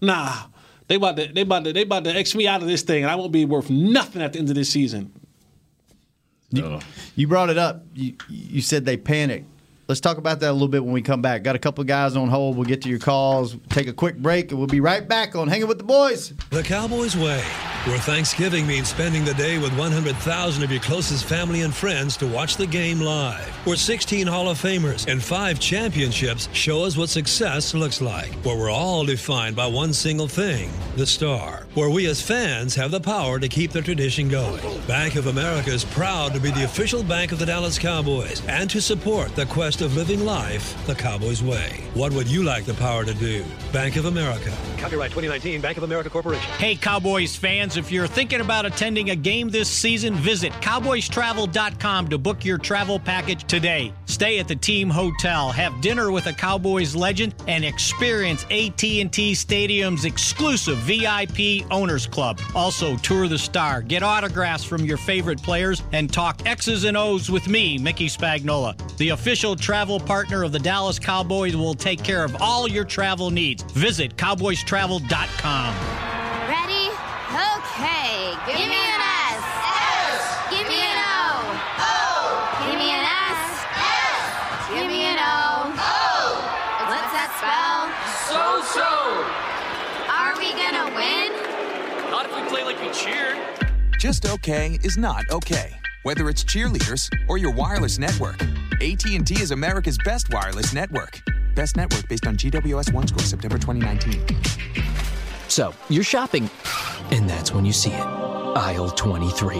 [0.00, 0.34] Nah,
[0.88, 3.02] they about to they about to they about to X me out of this thing,
[3.02, 5.12] and I won't be worth nothing at the end of this season.
[6.56, 6.80] Uh,
[7.14, 7.84] You brought it up.
[7.94, 9.46] You, you said they panicked.
[9.88, 11.44] Let's talk about that a little bit when we come back.
[11.44, 12.56] Got a couple of guys on hold.
[12.56, 13.56] We'll get to your calls.
[13.68, 16.32] Take a quick break, and we'll be right back on Hanging with the Boys.
[16.50, 17.40] The Cowboys Way,
[17.84, 22.26] where Thanksgiving means spending the day with 100,000 of your closest family and friends to
[22.26, 23.46] watch the game live.
[23.64, 28.32] Where 16 Hall of Famers and five championships show us what success looks like.
[28.44, 31.66] Where we're all defined by one single thing the star.
[31.74, 34.62] Where we as fans have the power to keep the tradition going.
[34.86, 38.68] Bank of America is proud to be the official bank of the Dallas Cowboys and
[38.70, 41.82] to support the quest of living life the Cowboys Way.
[41.94, 43.44] What would you like the power to do?
[43.72, 44.50] Bank of America.
[44.78, 46.50] Copyright 2019 Bank of America Corporation.
[46.58, 52.18] Hey, Cowboys fans, if you're thinking about attending a game this season, visit cowboystravel.com to
[52.18, 53.92] book your travel package today.
[54.06, 60.04] Stay at the team hotel, have dinner with a Cowboys legend, and experience AT&T Stadium's
[60.04, 62.40] exclusive VIP Owners Club.
[62.54, 67.30] Also, tour the star, get autographs from your favorite players, and talk X's and O's
[67.30, 68.76] with me, Mickey Spagnola.
[68.96, 73.30] The official travel partner of the Dallas Cowboys will take care of all your travel
[73.30, 73.62] needs.
[73.72, 75.74] Visit cowboystravel.com.
[76.48, 76.90] Ready?
[77.26, 78.34] Okay.
[78.46, 78.95] Give, me an
[92.86, 93.38] we play cheered.
[93.98, 95.74] Just okay is not okay.
[96.02, 98.42] Whether it's cheerleaders or your wireless network,
[98.80, 101.20] AT&T is America's best wireless network.
[101.54, 104.24] Best network based on GWS One score September 2019.
[105.48, 106.50] So you're shopping,
[107.10, 108.00] and that's when you see it.
[108.00, 109.56] Aisle 23.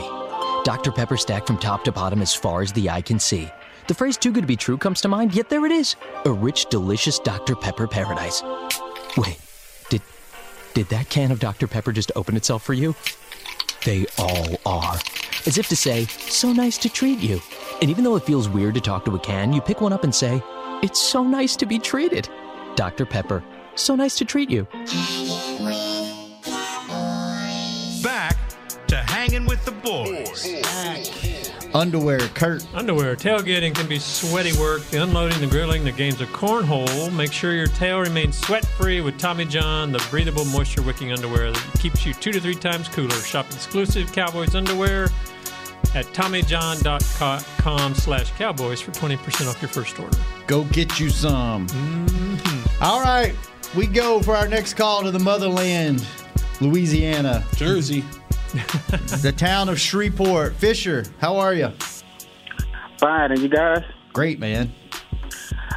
[0.65, 0.93] Dr.
[0.93, 3.49] Pepper stacked from top to bottom as far as the eye can see.
[3.89, 5.97] The phrase too good to be true comes to mind, yet there it is.
[6.25, 7.55] A rich, delicious Dr.
[7.55, 8.43] Pepper paradise.
[9.17, 9.46] Wait, did
[10.77, 11.67] did that can of Dr.
[11.67, 12.95] Pepper just open itself for you?
[13.87, 14.99] They all are.
[15.47, 17.41] As if to say, so nice to treat you.
[17.81, 20.05] And even though it feels weird to talk to a can, you pick one up
[20.05, 20.43] and say,
[20.83, 22.29] it's so nice to be treated.
[22.75, 23.07] Dr.
[23.07, 23.43] Pepper,
[23.75, 24.65] so nice to treat you.
[28.03, 28.37] Back
[28.89, 30.47] to hanging with the boys.
[31.77, 32.67] Underwear, Kurt.
[32.73, 33.15] Underwear.
[33.17, 34.81] Tailgating can be sweaty work.
[34.85, 37.13] The unloading, the grilling, the games of cornhole.
[37.13, 41.53] Make sure your tail remains sweat free with Tommy John, the breathable, moisture wicking underwear
[41.53, 43.11] that keeps you two to three times cooler.
[43.17, 45.11] Shop exclusive Cowboys underwear
[45.95, 50.17] at TommyJohn.com slash Cowboys for 20% off your first order.
[50.47, 51.67] Go get you some.
[51.67, 52.83] Mm-hmm.
[52.83, 53.35] All right,
[53.77, 56.07] we go for our next call to the motherland,
[56.63, 58.03] Louisiana, Jersey,
[59.23, 60.55] the town of Shreveport.
[60.55, 61.73] Fisher, how are you?
[62.99, 63.83] Fine, and you guys?
[64.13, 64.73] Great, man.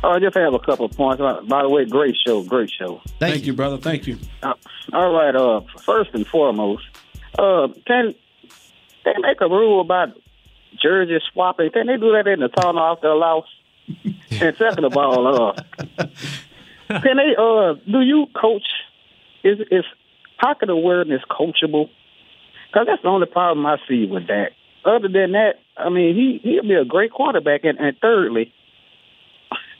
[0.03, 1.21] Oh, I just have a couple of points.
[1.21, 3.01] By the way, great show, great show.
[3.19, 3.53] Thank, you.
[3.53, 3.77] brother.
[3.77, 4.17] Thank you.
[4.41, 4.53] Uh,
[4.93, 5.35] all right.
[5.35, 6.83] Uh, first and foremost,
[7.37, 8.15] uh, can
[9.03, 10.09] they make a rule about
[10.81, 11.71] jersey swapping?
[11.71, 13.45] Can they do that in the town after loss?
[14.31, 15.53] and second of all, uh,
[16.87, 17.35] can they?
[17.37, 18.67] Uh, do you coach?
[19.43, 19.83] Is is
[20.39, 21.89] pocket awareness coachable?
[22.71, 24.51] Because that's the only problem I see with that.
[24.85, 27.63] Other than that, I mean, he he'll be a great quarterback.
[27.63, 28.53] And, and thirdly,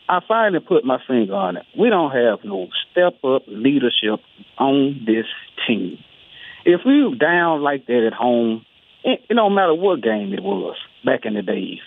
[0.10, 1.66] I finally put my finger on it.
[1.78, 4.20] We don't have no step up leadership
[4.58, 5.26] on this
[5.68, 6.00] team.
[6.66, 8.66] If we were down like that at home,
[9.04, 10.76] it, it don't matter what game it was
[11.06, 11.80] back in the days.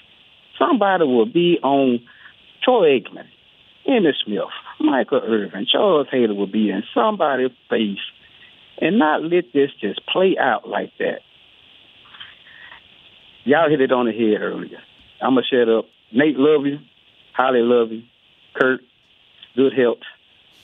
[0.58, 2.00] Somebody will be on
[2.62, 3.26] Troy Aikman,
[3.88, 4.44] Emmitt Smith,
[4.80, 7.98] Michael Irvin, Charles Hayden will be in somebody's face
[8.80, 11.20] and not let this just play out like that.
[13.44, 14.78] Y'all hit it on the head earlier.
[15.20, 15.86] I'm gonna shut up.
[16.12, 16.78] Nate, love you.
[17.34, 18.02] Holley, love you.
[18.54, 18.80] Kurt,
[19.56, 19.98] good health.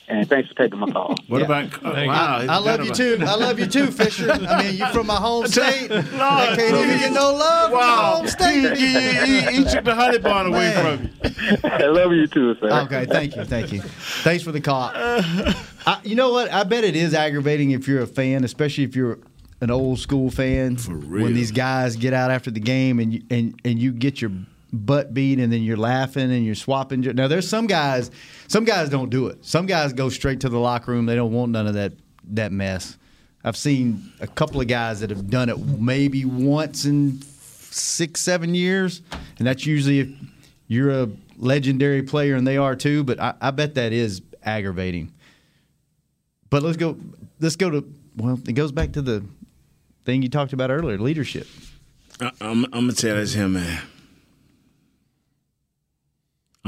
[0.09, 1.15] And thanks for taking my call.
[1.27, 1.71] What about?
[1.85, 3.19] Uh, wow, I love you too.
[3.21, 4.31] I love you too, Fisher.
[4.31, 5.91] I mean, you're from my home state.
[5.91, 8.75] I can't even get no love from my Wow, home state.
[8.75, 11.09] he, he, he, he took the honey bun away Man.
[11.21, 11.57] from you.
[11.63, 12.71] I love you too, sir.
[12.85, 13.81] Okay, thank you, thank you.
[13.81, 14.91] Thanks for the call.
[14.95, 16.51] I, you know what?
[16.51, 19.19] I bet it is aggravating if you're a fan, especially if you're
[19.61, 20.77] an old school fan.
[20.77, 21.25] For real.
[21.25, 24.31] When these guys get out after the game and you, and and you get your
[24.71, 27.01] butt beat and then you're laughing and you're swapping.
[27.01, 28.11] Now there's some guys,
[28.47, 29.43] some guys don't do it.
[29.45, 31.05] Some guys go straight to the locker room.
[31.05, 31.93] They don't want none of that
[32.31, 32.97] that mess.
[33.43, 38.53] I've seen a couple of guys that have done it maybe once in six, seven
[38.53, 39.01] years,
[39.37, 40.09] and that's usually if
[40.67, 43.03] you're a legendary player and they are too.
[43.03, 45.13] But I, I bet that is aggravating.
[46.49, 46.97] But let's go.
[47.39, 47.93] Let's go to.
[48.17, 49.23] Well, it goes back to the
[50.03, 51.47] thing you talked about earlier: leadership.
[52.19, 53.81] I, I'm, I'm gonna tell this here, man.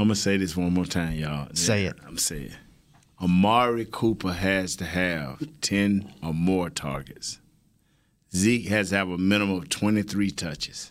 [0.02, 1.46] I'm gonna say this one more time, y'all.
[1.54, 1.94] Say it.
[2.04, 2.50] I'm saying,
[3.22, 7.38] Amari Cooper has to have ten or more targets.
[8.34, 10.90] Zeke has to have a minimum of 23 touches.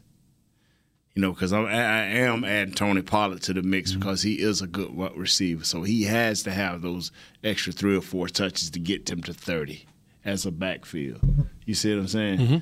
[1.13, 3.99] You know, because I, I am adding Tony Pollard to the mix mm-hmm.
[3.99, 5.65] because he is a good receiver.
[5.65, 7.11] So he has to have those
[7.43, 9.85] extra three or four touches to get them to 30
[10.23, 11.19] as a backfield.
[11.65, 12.39] You see what I'm saying?
[12.39, 12.57] Mm-hmm.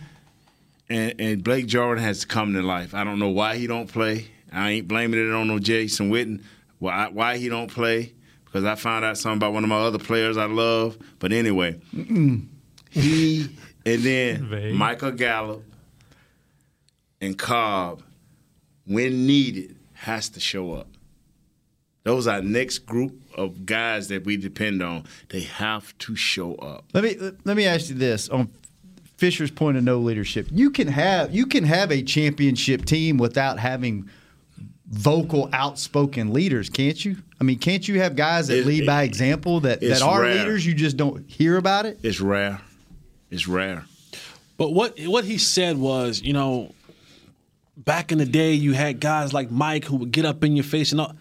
[0.89, 2.95] And, and Blake Jordan has to come to life.
[2.95, 4.31] I don't know why he don't play.
[4.51, 6.43] I ain't blaming it on no Jason Witten.
[6.79, 8.13] Why why he don't play?
[8.45, 10.97] Because I found out something about one of my other players I love.
[11.19, 11.79] But anyway,
[12.89, 13.49] he
[13.85, 14.75] and then Vague.
[14.75, 15.63] Michael Gallup
[17.21, 18.01] and Cobb,
[18.85, 20.87] when needed, has to show up.
[22.03, 25.03] Those are next group of guys that we depend on.
[25.29, 26.85] They have to show up.
[26.93, 28.49] Let me let me ask you this on
[29.17, 30.47] Fisher's point of no leadership.
[30.49, 34.09] You can have you can have a championship team without having
[34.89, 37.17] vocal, outspoken leaders, can't you?
[37.39, 40.35] I mean, can't you have guys that It- lead by example that, that are rare.
[40.39, 40.65] leaders?
[40.65, 41.99] You just don't hear about it.
[42.03, 42.59] It's rare.
[43.31, 43.85] It's rare.
[44.57, 46.73] But what what he said was, you know,
[47.77, 50.65] back in the day, you had guys like Mike who would get up in your
[50.65, 51.15] face and all.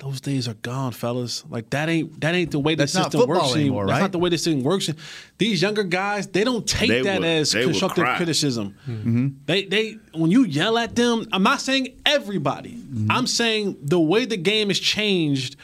[0.00, 1.44] Those days are gone, fellas.
[1.50, 4.30] Like that ain't that ain't the way the system works anymore, That's not the way
[4.30, 4.88] the system works.
[5.36, 8.74] These younger guys, they don't take They that will- as constructive criticism.
[8.88, 9.28] Mm-hmm.
[9.44, 12.72] They they when you yell at them, I'm not saying everybody.
[12.76, 13.10] Mm-hmm.
[13.10, 15.56] I'm saying the way the game has changed.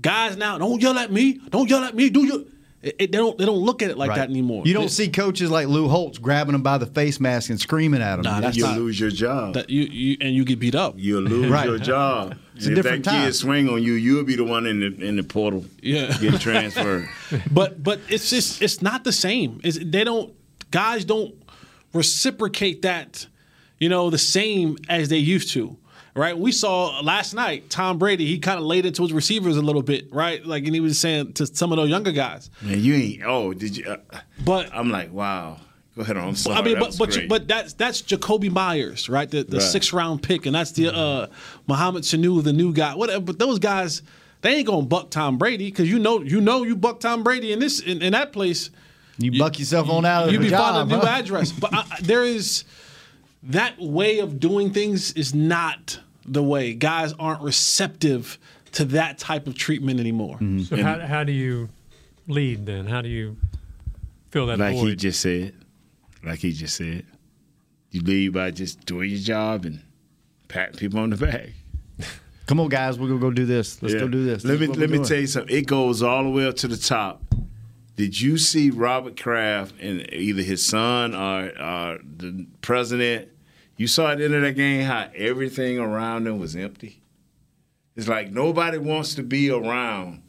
[0.00, 1.40] Guys now don't yell at me.
[1.48, 2.10] Don't yell at me.
[2.10, 2.46] Do you?
[2.82, 4.16] It, it- they don't they don't look at it like Right.
[4.18, 4.62] that anymore.
[4.66, 8.02] You don't see coaches like Lou Holtz grabbing them by the face mask and screaming
[8.02, 8.22] at them.
[8.24, 9.54] Nah, You'll not- lose your job.
[9.54, 10.94] that you, you and you get beat up.
[10.98, 11.66] You'll lose Right.
[11.66, 12.36] your job.
[12.60, 13.26] It's a if different that time.
[13.26, 15.64] kid swing on you, you'll be the one in the in the portal.
[15.80, 16.08] Yeah.
[16.18, 17.08] getting transferred.
[17.50, 19.60] but but it's just it's not the same.
[19.64, 20.34] It's, they don't
[20.70, 21.34] guys don't
[21.94, 23.26] reciprocate that,
[23.78, 25.76] you know, the same as they used to.
[26.12, 28.26] Right, we saw last night Tom Brady.
[28.26, 30.44] He kind of laid it to his receivers a little bit, right?
[30.44, 32.50] Like, and he was saying to some of those younger guys.
[32.60, 33.22] Man, you ain't.
[33.24, 33.86] Oh, did you?
[33.86, 35.58] Uh, but I'm like, wow.
[35.96, 36.28] Go ahead on.
[36.28, 36.56] I'm sorry.
[36.56, 37.28] I mean, but but, great.
[37.28, 39.28] but that's that's Jakobi Meyers, right?
[39.30, 39.62] The, the Right.
[39.62, 41.26] sixth round pick, and that's the uh,
[41.66, 42.94] Mohamed Sanu, the new guy.
[42.94, 43.20] Whatever.
[43.24, 44.02] But those guys,
[44.42, 47.52] they ain't gonna buck Tom Brady because you know you know you buck Tom Brady
[47.52, 48.70] in this in, in that place.
[49.18, 50.32] You buck yourself on out of the way.
[50.34, 51.18] You the be job, finding a new huh?
[51.18, 52.64] address, but I, I- there is
[53.42, 56.72] that way of doing things is not the way.
[56.74, 58.38] Guys aren't receptive
[58.72, 60.38] to that type of treatment anymore.
[60.68, 61.68] So how, how do you
[62.28, 62.86] lead then?
[62.86, 63.36] How do you
[64.30, 65.54] fill that like he just said,
[66.24, 67.04] like he just said,
[67.90, 69.82] you lead by just doing your job and
[70.48, 71.50] patting people on the back.
[72.46, 73.80] Come on, guys, we're gonna go do this.
[73.82, 74.00] Let's Yeah.
[74.00, 74.44] go do this.
[74.44, 75.08] Let This me let me doing.
[75.08, 75.56] tell you something.
[75.56, 77.22] It goes all the way up to the top.
[77.96, 83.28] Did you see Robert Kraft and either his son or, or the president?
[83.76, 87.02] You saw at the end of that game how everything around them was empty.
[87.96, 90.22] It's like nobody wants to be around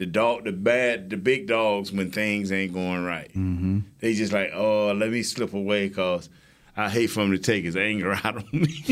[0.00, 3.28] the dog, the bad, the big dogs when things ain't going right.
[3.28, 3.80] Mm-hmm.
[3.98, 6.30] They just like, oh, let me slip away because
[6.74, 8.82] I hate for him to take his anger out on me.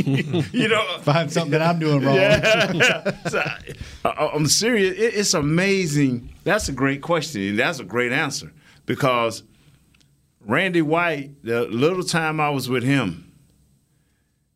[0.53, 2.15] you know, Find something that I'm doing wrong.
[2.15, 3.13] Yeah.
[3.31, 3.43] So,
[4.05, 4.99] I, I'm serious.
[4.99, 6.35] It, it's amazing.
[6.45, 8.53] That's a great question, and that's a great answer
[8.85, 9.45] because
[10.43, 13.33] Randy White, the little time I was with him,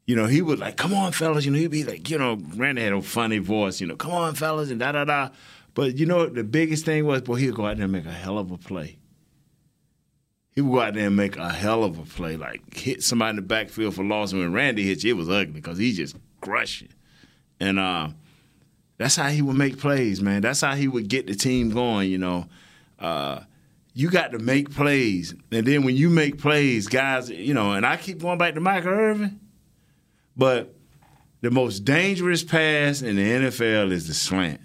[0.06, 2.38] you know, he would like, "Come on, fellas," you know, he'd be like, you know,
[2.56, 5.28] Randy had a funny voice, you know, "Come on, fellas," and da da da.
[5.74, 8.06] But you know, what the biggest thing was, boy, he'd go out there and make
[8.06, 8.98] a hell of a play.
[10.54, 13.30] He would go out there and make a hell of a play, like hit somebody
[13.30, 14.32] in the backfield for loss.
[14.32, 16.88] And when Randy hit you, it was ugly because he just crushed you.
[17.58, 18.08] And uh,
[18.98, 20.42] that's how he would make plays, man.
[20.42, 22.46] That's how he would get the team going, you know.
[22.98, 23.40] Uh,
[23.94, 25.34] you got to make plays.
[25.50, 28.60] And then when you make plays, guys, you know, and I keep going back to
[28.60, 29.40] Michael Irvin,
[30.36, 30.74] but
[31.40, 34.60] the most dangerous pass in the NFL is the slant.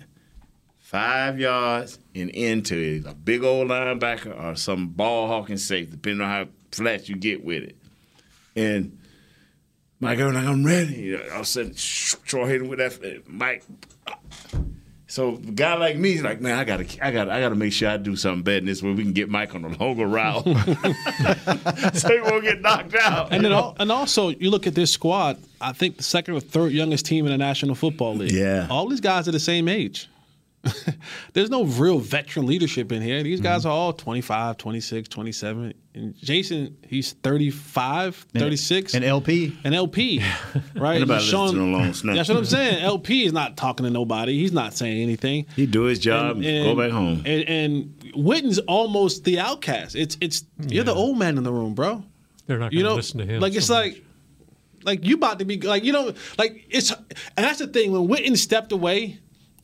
[0.87, 3.05] Five yards and into it.
[3.05, 7.43] A big old linebacker or some ball hawking safe, depending on how flat you get
[7.43, 7.75] with it.
[8.55, 8.97] And
[9.99, 10.95] Mike Irvin, like, I'm ready.
[10.95, 13.03] You know, all of a sudden, Troy hit him with that.
[13.03, 13.65] Uh, Mike.
[15.07, 17.73] So a guy like me is like, man, I gotta, I gotta, I gotta make
[17.73, 20.07] sure I do something better than this, where we can get Mike on a longer
[20.07, 20.43] route,
[21.95, 23.33] so he won't get knocked out.
[23.33, 25.37] And then, and also, you look at this squad.
[25.59, 28.31] I think the second or third youngest team in the National Football League.
[28.31, 28.67] Yeah.
[28.69, 30.07] all these guys are the same age.
[31.33, 33.23] There's no real veteran leadership in here.
[33.23, 33.69] These guys mm-hmm.
[33.69, 35.73] are all 25, 26, 27.
[35.93, 38.93] And Jason, he's 35, 36.
[38.93, 39.57] and LP.
[39.63, 40.23] And LP,
[40.75, 40.99] right?
[40.99, 42.15] Nobody Sean- listen to long snap.
[42.15, 42.83] That's what I'm saying.
[42.83, 44.37] LP is not talking to nobody.
[44.37, 45.45] He's not saying anything.
[45.55, 47.23] He do his job and, go back home.
[47.25, 49.95] And, and Witten's almost the outcast.
[49.95, 52.03] It's it's you're the old man in the room, bro.
[52.45, 53.41] They're not You going to listen to him.
[53.41, 54.03] like it's so like
[54.83, 58.07] like you about to be like you know like it's and that's the thing when
[58.07, 59.19] Witten stepped away,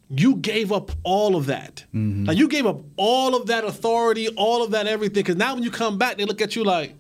[0.09, 1.85] you gave up all of that.
[1.93, 2.25] Mm-hmm.
[2.25, 5.23] Like you gave up all of that authority, all of that everything.
[5.23, 6.95] Because now when you come back, they look at you like,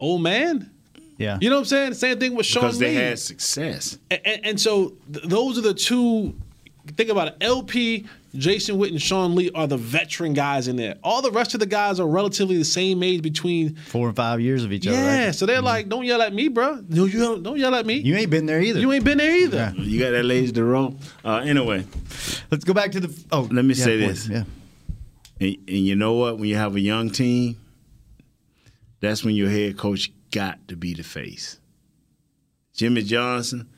[0.00, 0.70] old man.
[1.18, 1.38] Yeah.
[1.40, 1.94] You know what I'm saying?
[1.94, 2.94] Same thing with Sean because they Lee.
[2.94, 3.98] had success.
[4.10, 6.34] And, and, and so th- those are the two.
[6.86, 7.36] Think about it.
[7.40, 10.96] LP, Jason Witten, and Sean Lee are the veteran guys in there.
[11.02, 13.76] All the rest of the guys are relatively the same age between.
[13.76, 14.96] Four and five years of each other.
[14.96, 15.34] Yeah, right?
[15.34, 16.84] so they're like, don't yell at me, bro.
[16.88, 17.94] No, you don't, don't yell at me.
[17.94, 18.80] You ain't been there either.
[18.80, 19.72] You ain't been there either.
[19.76, 20.96] You got that lazy to roll.
[21.24, 21.86] Uh, anyway,
[22.50, 23.24] let's go back to the.
[23.32, 24.28] Oh, let me yeah, say this.
[24.28, 24.44] Yeah.
[25.40, 26.38] And, and you know what?
[26.38, 27.56] When you have a young team,
[29.00, 31.58] that's when your head coach got to be the face.
[32.74, 33.68] Jimmy Johnson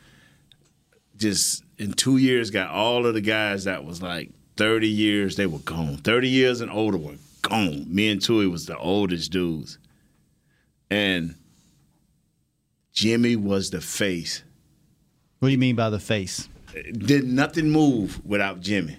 [1.17, 5.47] just in two years got all of the guys that was like 30 years, they
[5.47, 5.97] were gone.
[5.99, 7.87] 30 years and older were gone.
[7.95, 9.79] Me and Tui was the oldest dudes.
[10.91, 11.35] And
[12.93, 14.43] Jimmy was the face.
[15.39, 16.49] What do you mean by the face?
[16.93, 18.97] Did nothing move without Jimmy.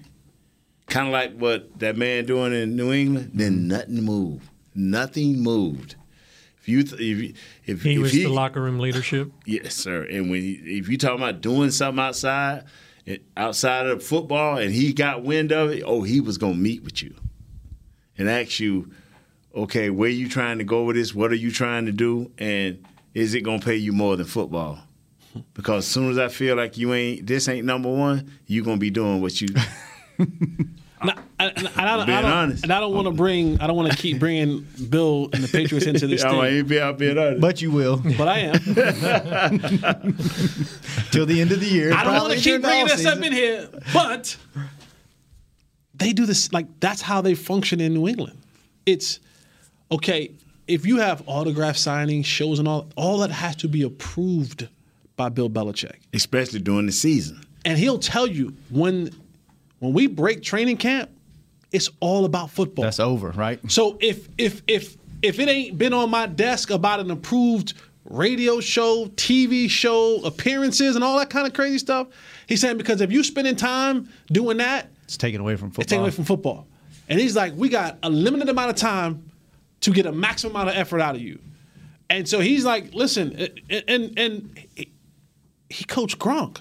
[0.88, 3.32] Kind of like what that man doing in New England.
[3.34, 4.48] Then nothing moved.
[4.74, 5.96] Nothing moved.
[6.68, 9.32] If you th- if if he if was the locker room leadership.
[9.46, 10.04] Yes, sir.
[10.04, 12.66] And when he, if you talking about doing something outside,
[13.38, 17.02] outside of football, and he got wind of it, oh, he was gonna meet with
[17.02, 17.16] you
[18.18, 18.92] and ask you,
[19.56, 21.16] okay, where you trying to go with this?
[21.16, 22.32] What are you trying to do?
[22.38, 24.80] And is it gonna pay you more than football?
[25.54, 28.76] Because as soon as I feel like you ain't this ain't number one, you gonna
[28.76, 29.48] be doing what you.
[31.00, 32.64] And I, and I, don't, Being I don't, honest.
[32.64, 35.48] and I don't want to bring, I don't want to keep bringing Bill and the
[35.48, 36.40] Patriots into this Yeah, thing.
[36.40, 37.40] I ain't be out being honest.
[37.40, 37.98] But you will.
[38.18, 38.54] But I am.
[41.12, 41.94] Till the end of the year.
[41.94, 43.26] I don't want to keep during the bringing this up offseason.
[43.28, 44.38] in here, but
[45.94, 48.38] they do this like that's how they function in New England.
[48.86, 49.20] It's
[49.92, 50.32] okay
[50.68, 52.88] if you have autograph signings, shows, and all.
[52.96, 54.68] All that has to be approved
[55.16, 57.42] by Bill Belichick, especially during the season.
[57.66, 59.12] and he'll tell you when
[59.80, 61.10] when we break training camp,
[61.72, 62.84] it's all about football.
[62.84, 63.60] That's over, right?
[63.72, 67.74] So if if if if it ain't been on my desk about an approved
[68.06, 72.08] radio show, TV show, appearances, and all that kind of crazy stuff,
[72.48, 75.82] he's saying because if you spending time doing that, It's taken away from football.
[75.84, 76.68] it's taken away from football.
[77.10, 79.30] And he's like, we got a limited amount of time
[79.82, 81.40] to get a maximum amount of effort out of you.
[82.10, 83.34] And so he's like, listen,
[83.70, 84.92] and and, and he,
[85.70, 86.60] he coached Gronk.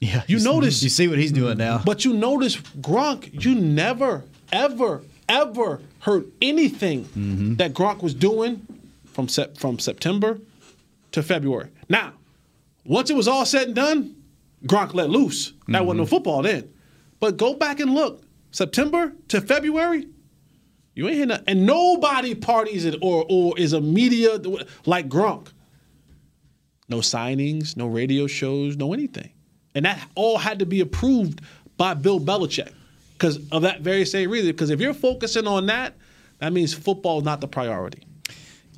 [0.00, 1.80] Yeah, You notice You see what he's doing now.
[1.84, 7.54] but you notice Gronk, you never, ever, ever heard anything mm-hmm.
[7.54, 8.66] that Gronk was doing
[9.06, 10.38] from sep- from September
[11.12, 11.70] to February.
[11.88, 12.12] Now,
[12.84, 14.16] once it was all said and done,
[14.66, 15.52] Gronk let loose.
[15.68, 16.10] That wasn't no mm-hmm.
[16.10, 16.72] football then.
[17.18, 18.22] But go back and look.
[18.50, 20.06] September to February,
[20.94, 21.44] you ain't hear nothing.
[21.46, 24.38] And nobody parties it or or is a media
[24.84, 25.48] like Gronk.
[26.88, 29.30] No signings, no radio shows, no anything.
[29.76, 31.40] And that all had to be approved
[31.76, 32.72] by Bill Belichick
[33.12, 34.50] because of that very same reason.
[34.50, 35.94] Because if you're focusing on that,
[36.38, 38.02] that means football is not the priority.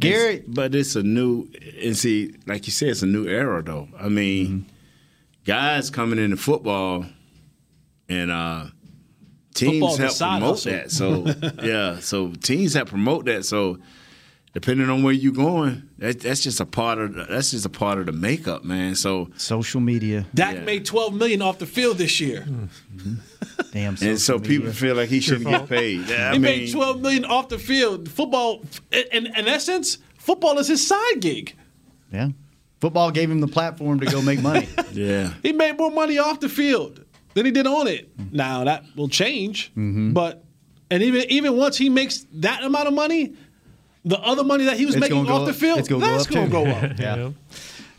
[0.01, 1.49] Gary, but it's a new
[1.83, 3.89] and see, like you said, it's a new era though.
[3.99, 4.69] I mean, Mm-hmm.
[5.45, 7.07] guys coming into football
[8.09, 8.67] and uh
[9.55, 10.91] teams a help promote that.
[10.91, 11.27] So
[11.63, 13.45] yeah, so teams help promote that.
[13.45, 13.79] So
[14.55, 17.69] depending on where you're going, that, that's just a part of the, that's just a
[17.69, 18.95] part of the makeup, man.
[18.95, 22.47] So social media, Dak made 12 million off the field this year.
[23.73, 23.97] damn.
[24.03, 26.11] and so people feel like he shouldn't get paid.
[26.11, 28.09] I he mean, made 12 million off the field.
[28.11, 31.55] Football, in, in essence, football is his side gig.
[32.13, 32.29] Yeah.
[32.81, 34.69] Football gave him the platform to go make money.
[34.93, 35.35] yeah.
[35.43, 38.09] He made more money off the field than he did on it.
[38.33, 40.13] Now that will change, Mm-hmm.
[40.13, 40.45] but
[40.91, 43.35] and even even once he makes that amount of money,
[44.05, 46.05] the other money that he was It's making gonna go off the field, it's gonna
[46.05, 46.99] go that's up, going to go up.
[46.99, 47.31] Yeah.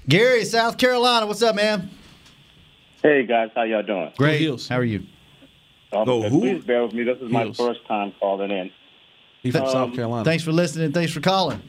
[0.08, 1.90] Gary, South Carolina, what's up, man?
[3.04, 4.12] Hey guys, how y'all doing?
[4.18, 4.68] Great.
[4.68, 5.04] How are you?
[5.94, 6.42] Um, Go who?
[6.42, 7.04] Please bear with me.
[7.04, 7.58] This is my Heels.
[7.58, 8.72] first time calling in.
[9.42, 10.26] He's from South Carolina.
[10.26, 10.92] Thanks for listening.
[10.92, 11.62] Thanks for calling.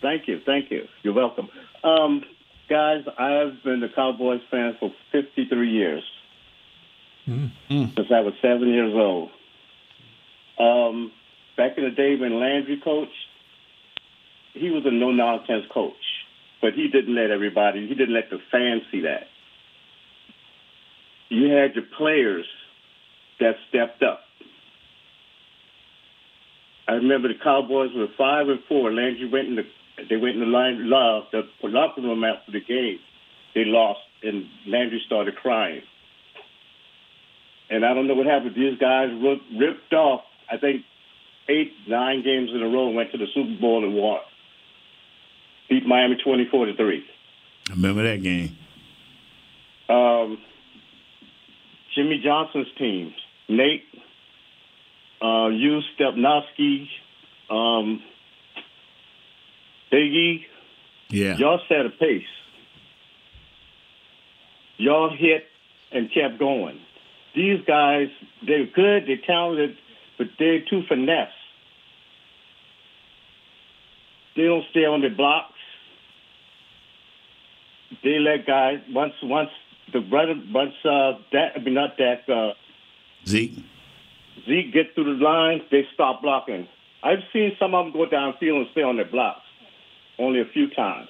[0.00, 0.86] Thank you, thank you.
[1.02, 1.48] You're welcome.
[1.82, 2.22] Um,
[2.68, 6.02] guys, I've been a Cowboys fan for 53 years
[7.26, 7.52] since
[8.14, 9.30] I was seven years old.
[10.58, 11.10] Um,
[11.56, 13.10] back in the day when Landry coached,
[14.56, 15.94] he was a no nonsense coach,
[16.60, 19.26] but he didn't let everybody, he didn't let the fans see that.
[21.28, 22.46] You had your players
[23.40, 24.20] that stepped up.
[26.88, 28.92] I remember the Cowboys were five and four.
[28.92, 29.64] Landry went in the
[30.08, 32.98] they went in the line love the locker room after the game.
[33.54, 35.82] They lost and Landry started crying.
[37.70, 38.54] And I don't know what happened.
[38.54, 40.20] These guys ripped, ripped off.
[40.50, 40.82] I think
[41.48, 42.90] eight, nine games in a row.
[42.90, 44.20] Went to the Super Bowl and won.
[45.68, 47.04] Beat Miami twenty-four to three.
[47.68, 48.56] I remember that game.
[49.88, 50.38] Um,
[51.94, 53.14] Jimmy Johnson's team,
[53.48, 53.84] Nate,
[55.22, 56.88] uh, you, Stepnoski,
[57.50, 58.02] um,
[59.92, 60.44] Biggie,
[61.10, 61.36] Yeah.
[61.38, 62.22] y'all set a pace.
[64.78, 65.46] Y'all hit
[65.92, 66.80] and kept going.
[67.34, 68.08] These guys,
[68.46, 69.76] they're good, they're talented,
[70.18, 71.28] but they're too finesse.
[74.36, 75.52] They don't stay on the blocks.
[78.02, 79.50] They let guys once once
[79.92, 82.54] the brother once uh that I mean not that uh
[83.26, 83.64] Zeke.
[84.46, 86.68] Zeke get through the line, they stop blocking.
[87.02, 89.40] I've seen some of them go downfield and stay on their blocks.
[90.18, 91.08] Only a few times.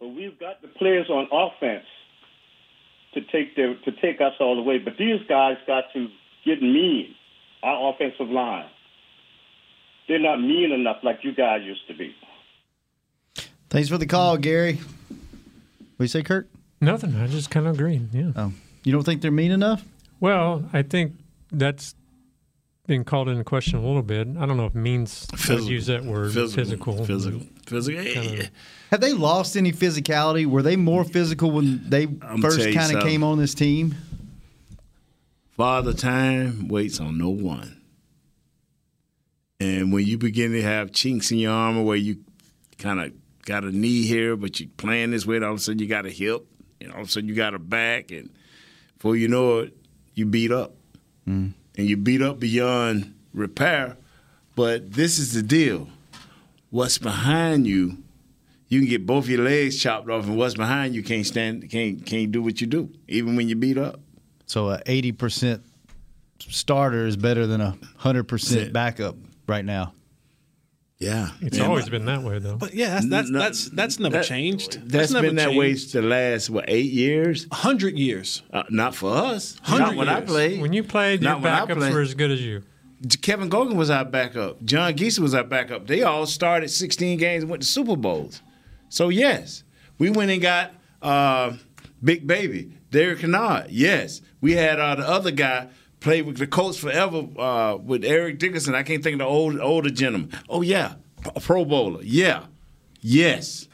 [0.00, 1.86] But we've got the players on offense
[3.14, 4.78] to take their to take us all the way.
[4.78, 6.08] But these guys got to
[6.44, 7.14] get mean.
[7.62, 8.68] Our offensive line.
[10.08, 12.12] They're not mean enough like you guys used to be.
[13.70, 14.80] Thanks for the call, Gary.
[16.02, 16.48] What you say, Kirk?
[16.80, 17.14] Nothing.
[17.14, 18.00] I just kind of agree.
[18.12, 18.32] Yeah.
[18.34, 19.84] Oh, you don't think they're mean enough?
[20.18, 21.12] Well, I think
[21.52, 21.94] that's
[22.88, 24.26] been called into question a little bit.
[24.36, 25.70] I don't know if means I'd Physical.
[25.70, 26.32] use that word.
[26.32, 27.04] Physical.
[27.04, 27.04] Physical.
[27.04, 27.40] Physical.
[27.66, 28.02] Physical.
[28.02, 28.48] Kinda-
[28.90, 30.44] Have they lost any physicality?
[30.44, 33.94] Were they more physical when they tell first kind of came on this team?
[35.56, 37.80] Father Time waits on no one.
[39.60, 42.24] And when you begin to have chinks in your armor where you
[42.78, 43.12] kind of
[43.44, 46.06] got a knee here, but you're playing this way, all of a sudden you got
[46.06, 46.46] a hip,
[46.80, 48.30] and all of a sudden you got a back, and
[48.96, 49.76] before you know it,
[50.14, 50.74] you beat up.
[51.28, 51.52] Mm.
[51.76, 53.96] and you beat up beyond repair.
[54.56, 55.88] But this is the deal:
[56.70, 57.98] what's behind you,
[58.68, 62.04] you can get both your legs chopped off, and what's behind you can't stand, can't
[62.04, 64.00] can't do what you do, even when you beat up.
[64.46, 65.62] So a eighty percent
[66.40, 69.16] starter is better than a hundred percent backup
[69.46, 69.94] right now.
[71.02, 72.56] Yeah, It's Yeah, always but- been that way, though.
[72.56, 74.88] But yeah, that's that's No, that's, that's never that- changed.
[74.88, 75.92] That's never been that way changed.
[75.92, 77.46] the last what eight years?
[77.52, 78.42] hundred years.
[78.52, 79.56] Uh, not for us.
[79.64, 80.30] 100 not when I years.
[80.30, 80.60] played.
[80.60, 81.92] When you played, your Not when I backups played.
[81.92, 82.62] were as good as you.
[83.20, 84.64] Kevin Gogan was our backup.
[84.64, 85.88] John Gesek was our backup.
[85.88, 88.40] They all started 16 games and went to Super Bowls.
[88.88, 89.64] So yes,
[89.98, 90.72] we went and got
[91.02, 91.54] uh,
[92.04, 93.70] Big Baby, Derek Kennard.
[93.70, 95.66] Yes, we had uh, the other guy
[96.02, 98.74] played with the Colts forever uh, with Eric Dickerson.
[98.74, 100.30] I can't think of the old older gentleman.
[100.48, 100.94] Oh yeah,
[101.24, 102.02] a Pro Bowler.
[102.02, 102.46] Yeah,
[103.00, 103.68] yes.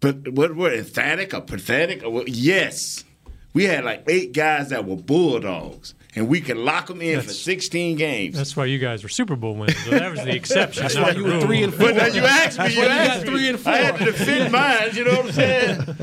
[0.00, 2.02] But what what emphatic or pathetic?
[2.04, 2.24] Or?
[2.26, 3.04] Yes,
[3.52, 7.30] we had like eight guys that were bulldogs, and we could lock them in for
[7.30, 8.36] 16 games.
[8.36, 9.78] That's why you guys were Super Bowl winners.
[9.84, 10.82] So that was the exception.
[10.82, 12.64] That's why you were three and But now you asked me.
[12.64, 13.38] That's You why you asked got me.
[13.38, 13.72] three and four.
[13.72, 14.12] I had to four.
[14.12, 14.90] defend mine.
[14.94, 15.96] You know what I'm saying?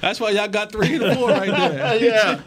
[0.00, 1.96] That's why y'all got three and four right there.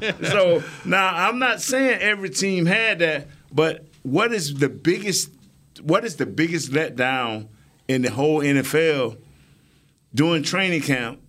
[0.01, 0.30] yeah.
[0.30, 5.30] So now I'm not saying every team had that, but what is the biggest?
[5.82, 7.47] What is the biggest letdown
[7.88, 9.17] in the whole NFL
[10.13, 11.19] during training camp?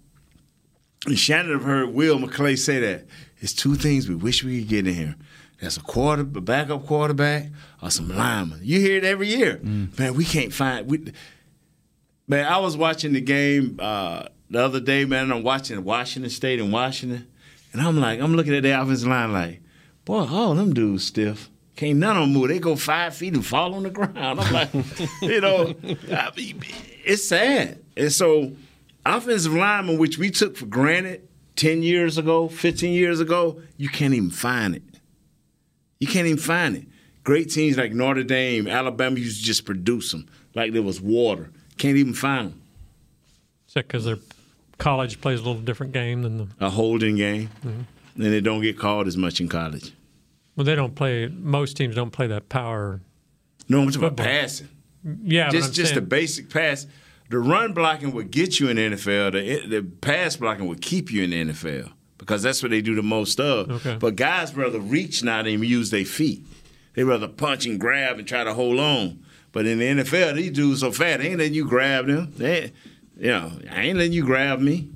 [1.07, 3.05] And Shannon have heard Will McClay say that.
[3.41, 5.15] It's two things we wish we could get in here.
[5.65, 7.47] That's a quarter, a backup quarterback,
[7.83, 8.61] or some linemen.
[8.63, 9.59] You hear it every year.
[9.63, 10.89] Man, we can't find.
[10.89, 11.13] We,
[12.29, 15.33] man, I was watching the game uh, the other day, man.
[15.33, 17.27] I'm watching Washington State in Washington,
[17.73, 19.63] and I'm like, I'm looking at the offensive line like,
[20.05, 21.51] boy, all them dudes stiff.
[21.77, 22.49] Can't none of them move.
[22.49, 24.17] They go five feet and fall on the ground.
[24.41, 24.73] I'm like,
[25.23, 25.75] you know,
[26.13, 26.63] I mean,
[27.05, 27.81] it's sad.
[27.97, 28.53] And so,
[29.05, 34.15] offensive linemen, which we took for granted 10 years ago, 15 years ago, you can't
[34.15, 34.83] even find it.
[36.01, 36.87] You can't even find it.
[37.25, 41.51] Great teams like Notre Dame, Alabama used to just produce them like there was water.
[41.79, 42.61] Can't even find them.
[43.69, 44.19] Is that because their
[44.79, 46.49] college plays a little different game than the?
[46.61, 48.23] A holding game, Mm-hmm.
[48.23, 49.93] and they don't get called as much in college.
[50.57, 51.27] Well, they don't play.
[51.29, 53.01] Most teams don't play that power.
[53.69, 54.69] No, I'm talking about passing.
[55.23, 56.87] Yeah, but just just saying- the basic pass.
[57.31, 59.33] The run blocking would get you in the NFL.
[59.33, 61.91] The, the pass blocking would keep you in the NFL
[62.25, 63.71] because that's what they do the most of.
[63.71, 63.97] Okay.
[64.01, 66.43] But guys rather reach now than even use their feet.
[66.95, 69.23] They rather punch and grab and try to hold on.
[69.53, 72.33] But in the NFL, these dudes so fat, they ain't letting you grab them.
[72.37, 72.73] They,
[73.17, 74.91] you know, I ain't letting you grab me.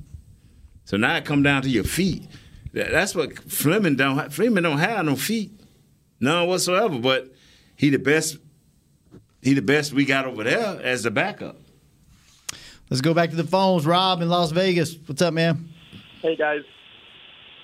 [0.85, 2.27] So now it come down to your feet.
[2.73, 4.33] That's what Fleming don't.
[4.33, 5.53] Fleming don't have no feet,
[6.21, 6.99] none whatsoever.
[6.99, 7.33] But
[7.77, 8.39] he the best.
[9.43, 11.57] He the best we got over there as the backup.
[12.91, 13.87] Let's go back to the phones.
[13.87, 14.97] Rob in Las Vegas.
[15.07, 15.69] What's up, man?
[16.23, 16.63] Hey guys.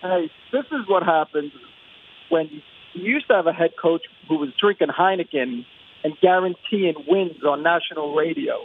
[0.05, 1.51] Hey, this is what happens
[2.29, 2.51] when
[2.93, 5.65] you used to have a head coach who was drinking Heineken
[6.05, 8.59] and guaranteeing wins on national radio.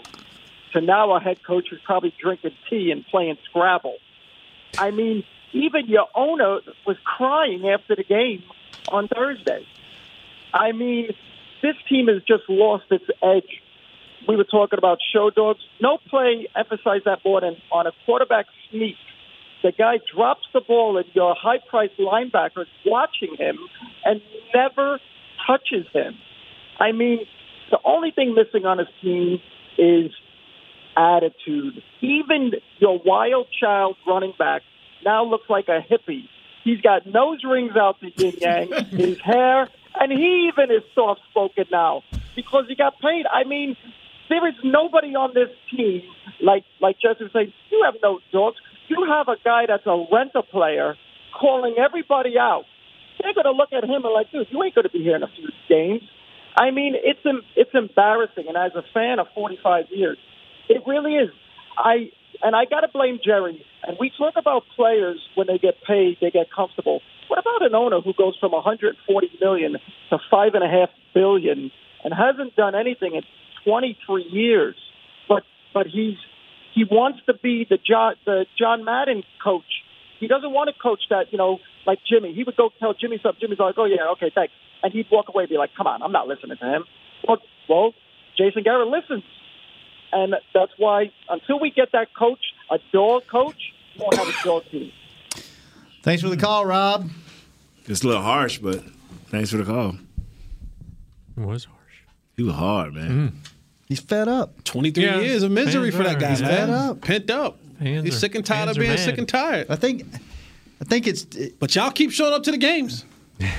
[0.74, 3.96] To now a head coach who's probably drinking tea and playing Scrabble.
[4.78, 5.24] I mean,
[5.54, 8.44] even your owner was crying after the game
[8.90, 9.66] on Thursday.
[10.54, 11.08] I mean,
[11.62, 13.62] this team has just lost its edge.
[14.28, 15.62] We were talking about show dogs.
[15.80, 18.98] No play emphasized that more than on a quarterback sneak.
[19.62, 23.58] The guy drops the ball, and your high-priced linebacker is watching him
[24.06, 24.22] and
[24.56, 25.00] never
[25.46, 26.16] touches him.
[26.80, 27.20] I mean,
[27.70, 29.40] the only thing missing on his team
[29.78, 30.12] is
[30.96, 31.82] attitude.
[32.02, 34.62] Even your wild child running back
[35.04, 36.24] now looks like a hippie.
[36.64, 41.22] He's got nose rings out the yin yang, his hair, and he even is soft
[41.30, 42.04] spoken now
[42.36, 43.26] because he got paid.
[43.32, 43.76] I mean,
[44.30, 46.04] there is nobody on this team
[46.42, 47.54] like like Jesse was saying.
[47.72, 48.58] You have no dogs.
[48.90, 50.96] You have a guy that's a renter player
[51.40, 52.64] calling everybody out.
[53.22, 55.16] They're going to look at him and like, dude, you ain't going to be here
[55.16, 56.02] in a few games.
[56.58, 57.20] I mean, it's
[57.56, 58.46] it's embarrassing.
[58.48, 60.18] And as a fan of 45 years,
[60.68, 61.30] it really is.
[61.78, 62.12] I
[62.42, 63.64] and I got to blame Jerry.
[63.84, 67.02] And we talk about players when they get paid, they get comfortable.
[67.28, 69.78] What about an owner who goes from 140 million
[70.10, 71.72] to five and a half billion
[72.04, 73.22] and hasn't done anything in
[73.66, 74.76] 23 years?
[75.28, 76.18] But but he's
[76.74, 79.84] he wants to be the John the John Madden coach.
[80.20, 82.34] He doesn't want to coach that, you know, like Jimmy.
[82.34, 83.40] He would go tell Jimmy something.
[83.40, 84.54] Jimmy's like, oh yeah, okay, thanks,
[84.84, 86.86] and he'd walk away and be like, come on, I'm not listening to him.
[87.28, 87.94] Well, well
[88.38, 89.24] Jason Garrett listens.
[90.12, 92.40] And that's why until we get that coach,
[92.72, 94.92] a dog coach, we won't have a dog team.
[96.02, 97.10] Thanks for the call, Rob.
[97.86, 98.82] It's a little harsh, but
[99.28, 99.98] thanks for the call.
[101.38, 101.80] It was harsh.
[102.38, 103.12] He was hard, man.
[103.12, 103.50] Mm.
[103.90, 104.64] He's fed up.
[104.64, 106.52] 23 Yeah, years of misery fans for that guy, He's man.
[106.52, 107.02] fed up.
[107.02, 107.58] Pent up.
[107.80, 109.66] Fans He's are- sick and tired of being sick and tired.
[109.70, 110.04] I think,
[110.80, 111.24] I think it's.
[111.60, 113.04] But y'all keep showing up to the games.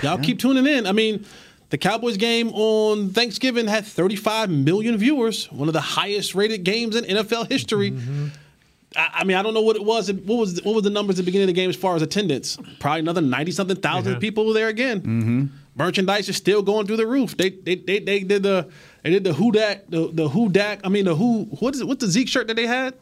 [0.02, 0.86] Y'all keep tuning in.
[0.86, 1.24] I mean,
[1.70, 6.94] the Cowboys game on Thanksgiving had 35 million viewers, one of the highest rated games
[6.96, 7.92] in NFL history.
[8.96, 10.12] I, I mean, I don't know what it was.
[10.12, 12.02] What was what were the numbers at the beginning of the game as far as
[12.02, 12.56] attendance?
[12.78, 14.18] Probably another 90 something thousand Yeah.
[14.20, 15.00] people were there again.
[15.00, 15.46] Mm-hmm.
[15.76, 17.36] Merchandise is still going through the roof.
[17.36, 18.68] They they they, they did the
[19.02, 20.80] they did the who dat the the who dak.
[20.84, 21.88] I mean the who what is it?
[21.88, 22.94] What's the Zeke shirt that they had?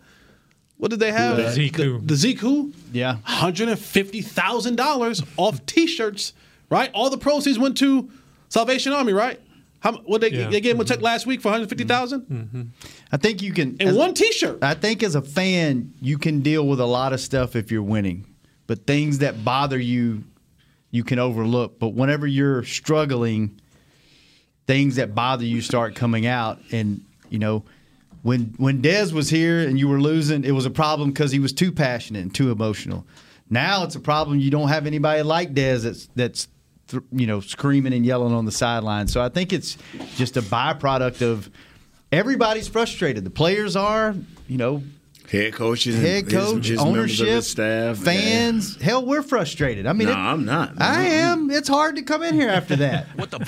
[0.76, 1.36] What did they have?
[1.36, 1.98] The Zeke who.
[1.98, 2.72] The, the Zeke who?
[2.92, 3.16] Yeah.
[3.24, 6.32] Hundred and fifty thousand dollars off T-shirts.
[6.70, 6.90] Right.
[6.94, 8.08] All the proceeds went to
[8.48, 9.12] Salvation Army.
[9.12, 9.40] Right.
[9.80, 10.50] How what they Yeah.
[10.50, 11.04] they gave him a check mm-hmm.
[11.04, 12.22] last week for one hundred fifty thousand.
[12.22, 12.62] Mm-hmm.
[13.10, 13.76] I think you can.
[13.80, 14.62] And one T-shirt.
[14.62, 17.82] I think as a fan, you can deal with a lot of stuff if you're
[17.82, 18.26] winning,
[18.66, 20.24] but things that bother you,
[20.90, 21.78] you can overlook.
[21.78, 23.60] But whenever you're struggling,
[24.68, 26.60] things that bother you start coming out.
[26.70, 27.00] And
[27.30, 27.64] you know,
[28.22, 31.40] when when Dez was here and you were losing, it was a problem because he
[31.40, 33.04] was too passionate and too emotional.
[33.50, 36.48] Now it's a problem you don't have anybody like Dez that's that's
[36.88, 39.08] th- you know screaming and yelling on the sideline.
[39.08, 39.76] So I think it's
[40.16, 41.50] just a byproduct of
[42.12, 43.24] everybody's frustrated.
[43.24, 44.14] The players are,
[44.48, 44.82] you know,
[45.30, 48.80] Head coaches, head his- coach, his members of ownership, staff, fans.
[48.80, 49.86] Hell, we're frustrated.
[49.86, 50.72] I mean, No, it- I'm not.
[50.80, 51.50] I am.
[51.50, 53.06] It's hard to come in here after that.
[53.16, 53.38] what the?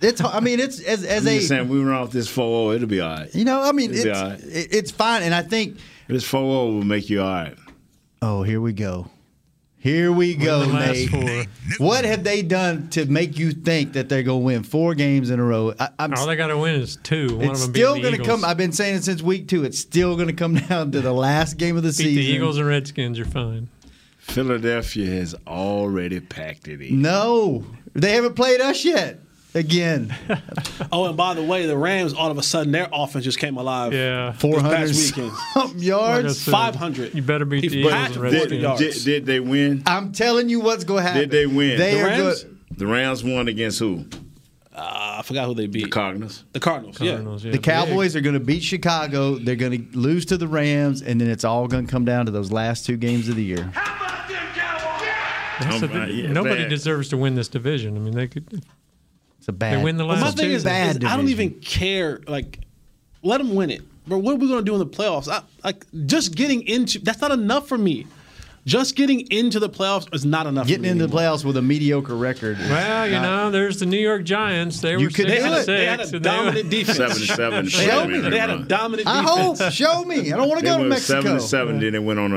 [0.00, 0.22] It's.
[0.22, 2.88] I mean, it's as as I'm a just saying, we run off this 4 it'll
[2.88, 3.34] be all right.
[3.34, 3.62] you know.
[3.62, 4.40] I mean, It'll it's all right.
[4.40, 5.78] it- it's fine, and I think.
[6.08, 7.56] This 4 will make you all right.
[8.22, 9.08] Oh, here we go.
[9.78, 11.48] Here we go, Nate.
[11.78, 15.30] What have they done to make you think that they're going to win four games
[15.30, 15.72] in a row?
[15.80, 17.36] I, I'm All they got to win is two.
[17.38, 18.44] One it's of them still beating the going to come.
[18.44, 19.64] I've been saying it since week two.
[19.64, 22.14] It's still going to come down to the last game of the Beat season.
[22.16, 23.16] the Eagles and Redskins.
[23.16, 23.68] You're fine.
[24.18, 27.00] Philadelphia has already packed it in.
[27.00, 27.64] No,
[27.94, 29.18] they haven't played us yet.
[29.52, 30.14] Again,
[30.92, 33.56] Oh, and by the way, the Rams all of a sudden their offense just came
[33.56, 33.92] alive.
[33.92, 35.32] Yeah, this 400 past weekend.
[35.82, 36.48] yards.
[36.48, 37.14] Five hundred.
[37.14, 38.78] You better beat He the Eagles had and to Redskins.
[38.78, 39.82] Did, did, did they win?
[39.86, 41.22] I'm telling you what's going to happen.
[41.22, 41.78] Did they win?
[41.78, 42.44] They The are Rams?
[42.44, 42.58] good.
[42.78, 44.04] The Rams won against who?
[44.72, 45.82] Uh, I forgot who they beat.
[45.84, 46.44] The Cardinals.
[46.52, 46.98] The Cardinals.
[46.98, 47.50] Cardinals, yeah.
[47.50, 49.34] The Cowboys are going to beat Chicago.
[49.34, 52.26] They're going to lose to the Rams, and then it's all going to come down
[52.26, 53.72] to those last two games of the year.
[53.74, 53.90] That's
[55.82, 56.68] a- uh, yeah, nobody bad.
[56.70, 57.96] deserves to win this division.
[57.96, 58.64] I mean, they could.
[59.40, 59.78] It's a bad.
[59.78, 60.54] They win the Well, last my thing two.
[60.56, 62.20] is, Bad is I don't even care.
[62.28, 62.60] Like,
[63.22, 63.80] let them win it.
[64.06, 65.28] But what are we going to do in the playoffs?
[65.28, 68.06] I, like, just getting into that's not enough for me.
[68.66, 70.66] Just getting into the playoffs is not enough.
[70.66, 72.60] Getting into the playoffs with a mediocre record.
[72.60, 74.80] is Well, you not- know, there's the New York Giants.
[74.80, 75.56] They You were could six do and it.
[75.56, 75.66] six.
[75.66, 76.96] They had a and they dominant were- defense.
[76.98, 77.68] Seven to seven.
[77.68, 78.18] Show me.
[78.20, 78.68] they They had a run.
[78.68, 79.60] dominant I defense.
[79.60, 79.72] hope.
[79.72, 80.30] Show me.
[80.32, 81.80] I don't want to go to went seven to seven.
[81.80, 82.36] Then they went on a,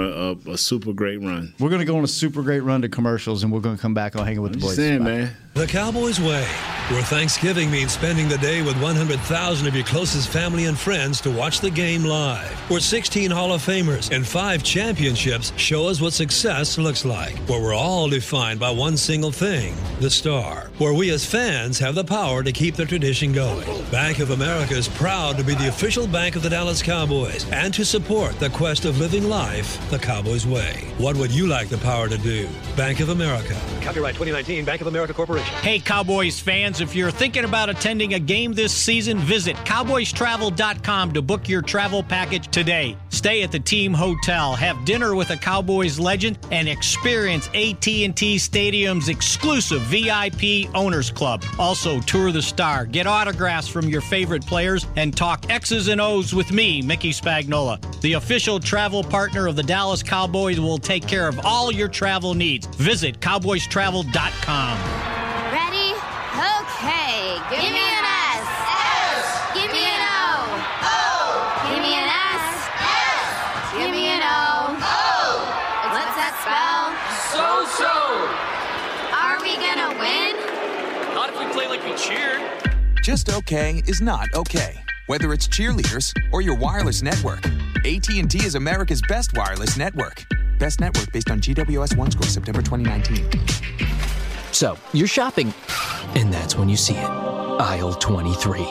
[0.49, 1.53] a, a super great run.
[1.59, 3.81] We're going to go on a super great run to commercials, and we're going to
[3.81, 4.75] come back on Hanging with the I'm Boys.
[4.77, 5.35] saying, man.
[5.55, 6.43] The Cowboys Way,
[6.89, 11.29] where Thanksgiving means spending the day with 100,000 of your closest family and friends to
[11.29, 12.49] watch the game live.
[12.71, 17.35] Where 16 Hall of Famers and five championships show us what success looks like.
[17.49, 20.69] Where we're all defined by one single thing the star.
[20.79, 23.65] Where we as fans have the power to keep the tradition going.
[23.89, 27.73] Bank of America is proud to be the official bank of the Dallas Cowboys and
[27.73, 30.91] to support the quest of living life the Cowboys Way.
[30.97, 32.49] What would you like the power to do?
[32.75, 33.53] Bank of America.
[33.81, 35.53] Copyright 2019 Bank of America Corporation.
[35.61, 41.21] Hey, Cowboys fans, if you're thinking about attending a game this season, visit cowboystravel.com to
[41.21, 42.97] book your travel package today.
[43.09, 49.09] Stay at the team hotel, have dinner with a Cowboys legend, and experience AT&T Stadium's
[49.09, 51.43] exclusive VIP Owners Club.
[51.57, 56.33] Also, tour the star, get autographs from your favorite players, and talk X's and O's
[56.33, 57.79] with me, Mickey Spagnola.
[58.01, 62.33] The official travel partner of the Dallas Cowboys will take care of all your travel
[62.33, 62.67] needs.
[62.67, 64.77] Visit cowboystravel.com.
[65.51, 65.93] Ready?
[66.33, 67.37] Okay.
[67.49, 67.92] Give, me
[83.03, 84.79] Just okay is not okay.
[85.07, 87.45] Whether it's cheerleaders or your wireless network,
[87.83, 90.25] AT&T is America's best wireless network.
[90.57, 93.29] Best network based on GWS One Score September 2019.
[94.53, 95.53] So, you're shopping,
[96.15, 97.03] and that's when you see it.
[97.03, 98.61] Aisle 23.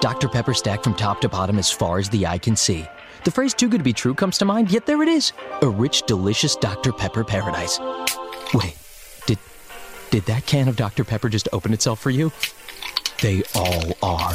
[0.00, 0.30] Dr.
[0.30, 2.86] Pepper stacked from top to bottom as far as the eye can see.
[3.24, 5.34] The phrase too good to be true comes to mind, yet there it is.
[5.60, 6.94] A rich, delicious Dr.
[6.94, 7.78] Pepper paradise.
[8.54, 8.78] Wait,
[9.26, 9.38] did
[10.10, 11.04] did that can of Dr.
[11.04, 12.32] Pepper just open itself for you?
[13.20, 14.32] They all are.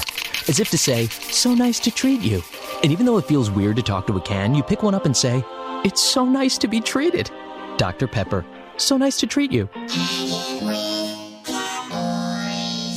[0.48, 2.42] As if to say, so nice to treat you.
[2.84, 5.06] And even though it feels weird to talk to a can, you pick one up
[5.06, 5.44] and say,
[5.86, 7.30] it's so nice to be treated.
[7.78, 8.08] Dr.
[8.08, 8.46] Pepper,
[8.78, 9.66] so nice to treat you.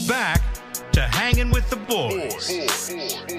[0.08, 0.42] Back
[0.92, 3.33] to hanging with the boys.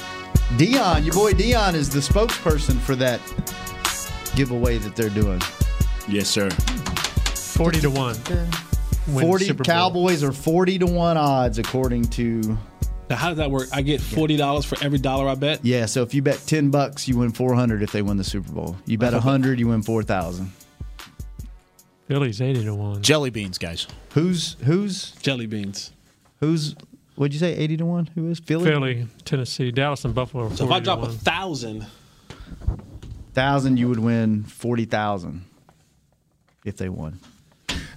[0.56, 3.20] Dion, your boy Dion, is the spokesperson for that
[4.36, 5.42] giveaway that they're doing.
[6.08, 6.50] Yes, sir.
[6.50, 8.16] 40 to 1.
[9.08, 9.74] Win 40 Super Bowl.
[9.74, 12.58] Cowboys are 40 to 1 odds according to
[13.10, 13.70] Now, how does that work?
[13.72, 15.64] I get forty dollars for every dollar I bet.
[15.64, 18.52] Yeah, so if you bet 10 bucks, you win 400 if they win the Super
[18.52, 18.76] Bowl.
[18.86, 20.52] You bet 100, you win 4,000.
[22.08, 23.02] Philly's 80 to 1.
[23.02, 23.88] Jelly beans, guys.
[24.14, 25.92] Who's who's jelly beans?
[26.40, 26.76] Who's
[27.16, 28.10] what'd you say 80 to 1?
[28.16, 28.70] Who is Philly?
[28.70, 30.48] Philly, Tennessee, Dallas, and Buffalo.
[30.48, 31.12] are So if I 40 to drop a 1.
[31.18, 31.86] thousand,
[33.34, 35.46] 1,000 you would win 40,000
[36.66, 37.20] if they won.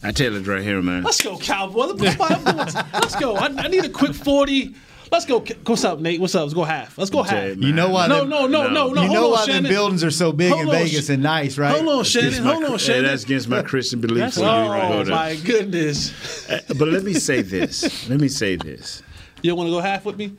[0.03, 1.03] I tell it right here, man.
[1.03, 1.87] let's go cowboy.
[1.87, 3.37] Let's, let's- let's go.
[3.37, 4.75] I, I need a quick forty.
[5.13, 5.41] Let's go.
[5.67, 6.21] What's up, Nate?
[6.21, 6.43] What's up?
[6.43, 6.97] Let's go half.
[6.97, 7.57] Let's go half.
[7.57, 9.03] You know why No, them- no, no, no, no.
[9.03, 9.65] You know on, why Shannon.
[9.65, 11.75] them buildings are so big Hold in on, Vegas Sh- and nice, right?
[11.77, 12.29] Hold on, Shannon.
[12.29, 13.05] Against my- Hold on, hey, Shannon.
[13.05, 14.37] that's against my Christian beliefs.
[14.37, 16.49] That's- you oh go my goodness.
[16.49, 18.09] Uh, But let me say this.
[18.09, 19.03] Let me say this.
[19.43, 20.33] You want to go half with me?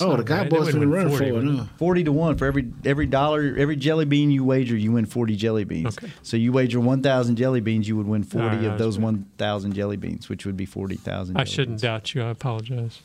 [0.00, 1.32] Oh, the Cowboys finna run for it.
[1.42, 1.68] No.
[1.78, 5.36] 40 to 1 for every every dollar, every jelly bean you wager, you win 40
[5.36, 5.98] jelly beans.
[5.98, 6.12] Okay.
[6.22, 9.72] So you wager 1,000 jelly beans, you would win 40 All right, of those 1,000
[9.74, 11.36] jelly beans, which would be 40,000.
[11.36, 12.22] I shouldn't doubt you.
[12.22, 13.00] I apologize.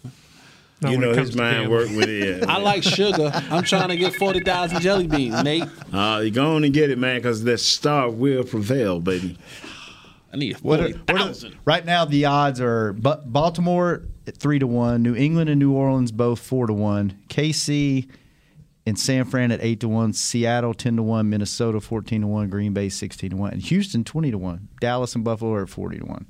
[0.82, 1.69] Not You know his mind gambling.
[1.71, 2.43] work with it.
[2.47, 3.32] I like sugar.
[3.51, 5.63] I'm trying to get forty thousand jelly beans, Nate.
[5.91, 9.38] Uh, you go on and get it, man, because the star will prevail, baby.
[10.32, 11.55] I need What are- forty what are- thousand.
[11.65, 16.11] right now, the odds are Baltimore at 3 to 1, New England and New Orleans
[16.11, 18.07] both 4 to 1, KC
[18.86, 22.49] and San Fran at 8 to 1, Seattle 10 to 1, Minnesota 14 to 1,
[22.49, 24.67] Green Bay 16 to 1, and Houston 20 to 1.
[24.80, 26.25] Dallas and Buffalo are at 40 to 1.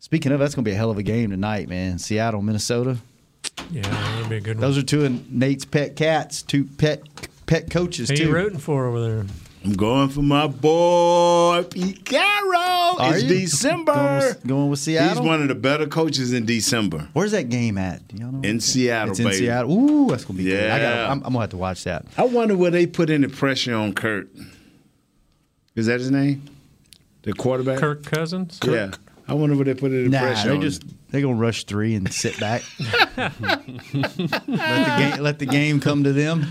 [0.00, 1.98] Speaking of, that's going to be a hell of a game tonight, man.
[1.98, 2.98] Seattle, Minnesota.
[3.70, 4.60] Yeah, that'd be a good one.
[4.60, 7.02] Those are two of Nate's pet cats, two pet
[7.46, 8.24] pet coaches, Who too.
[8.24, 9.26] you rooting for over there?
[9.64, 12.98] I'm going for my boy Pete Carroll.
[12.98, 13.28] Are it's you?
[13.28, 13.94] December.
[13.94, 15.22] Going with, going with Seattle?
[15.22, 17.08] He's one of the better coaches in December.
[17.12, 18.06] Where's that game at?
[18.08, 18.40] Do y'all know?
[18.48, 19.36] In Seattle, It's in baby.
[19.38, 19.72] Seattle.
[19.72, 20.68] Ooh, that's going to be good.
[20.68, 22.04] I gotta, I'm, I'm going to have to watch that.
[22.18, 24.28] I wonder where they put any pressure on Kurt.
[25.76, 26.42] Is that his name?
[27.22, 27.78] The quarterback?
[27.78, 28.58] Kirk Cousins?
[28.64, 28.90] Yeah.
[29.28, 31.94] I wonder where they put any Nah, pressure they on just they gonna rush three
[31.94, 32.62] and sit back.
[33.16, 33.36] let
[34.46, 36.46] the game let the game come to them.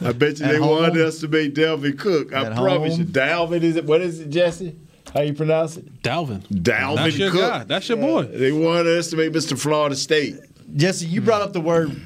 [0.00, 0.84] I bet you they At they home?
[0.84, 2.32] underestimate Delvin Cook.
[2.34, 3.00] I At promise home?
[3.02, 3.06] you.
[3.06, 3.84] Dalvin is it?
[3.84, 4.76] What is it, Jesse?
[5.12, 6.02] How you pronounce it?
[6.02, 6.40] Dalvin.
[6.48, 7.40] Dalvin That's your Cook.
[7.40, 7.64] guy.
[7.64, 8.24] That's your boy.
[8.24, 9.58] They underestimate Mr.
[9.58, 10.36] Florida State.
[10.74, 11.96] Jesse, you brought up the word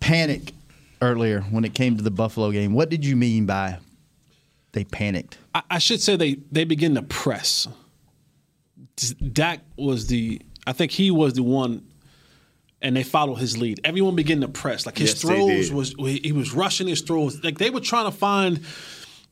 [0.00, 0.52] panic
[1.02, 2.72] earlier when it came to the Buffalo game.
[2.72, 3.78] What did you mean by
[4.72, 5.38] they panicked?
[5.54, 7.66] I, I should say they they begin to press.
[8.96, 11.86] Dak was the I think he was the one,
[12.80, 13.80] and they followed his lead.
[13.84, 14.86] Everyone began to press.
[14.86, 17.42] Like his Yes, throws was he was rushing his throws.
[17.42, 18.60] Like they were trying to find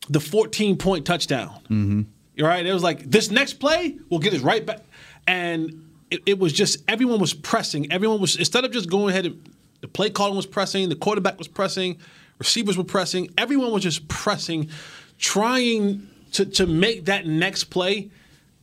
[0.09, 1.51] the 14 point touchdown.
[1.65, 2.45] Mm-hmm.
[2.45, 2.65] Right.
[2.65, 4.81] It was like this next play will get us right back,
[5.27, 7.93] and it, it was just everyone was pressing.
[7.93, 9.27] Everyone was instead of just going ahead.
[9.27, 9.49] And,
[9.83, 10.89] the play calling was pressing.
[10.89, 11.99] The quarterback was pressing.
[12.39, 13.29] Receivers were pressing.
[13.37, 14.71] Everyone was just pressing,
[15.19, 18.11] trying to to make that next play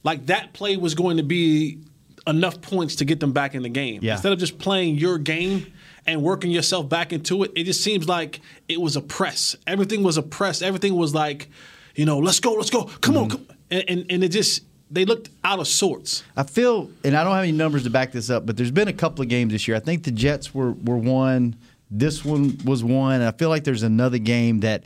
[0.03, 1.79] like that play was going to be
[2.27, 3.99] enough points to get them back in the game.
[4.01, 4.13] Yeah.
[4.13, 5.71] Instead of just playing your game
[6.05, 9.55] and working yourself back into it, it just seems like it was a press.
[9.67, 10.61] Everything was a press.
[10.61, 11.49] Everything was like,
[11.95, 13.45] you know, let's go, let's go, come on, mm-hmm.
[13.45, 13.55] come.
[13.71, 16.23] And, and and it just they looked out of sorts.
[16.35, 18.87] I feel, and I don't have any numbers to back this up, but there's been
[18.87, 19.77] a couple of games this year.
[19.77, 21.55] I think the Jets were were one.
[21.91, 23.15] This one was one.
[23.15, 24.83] And I feel like there's another game that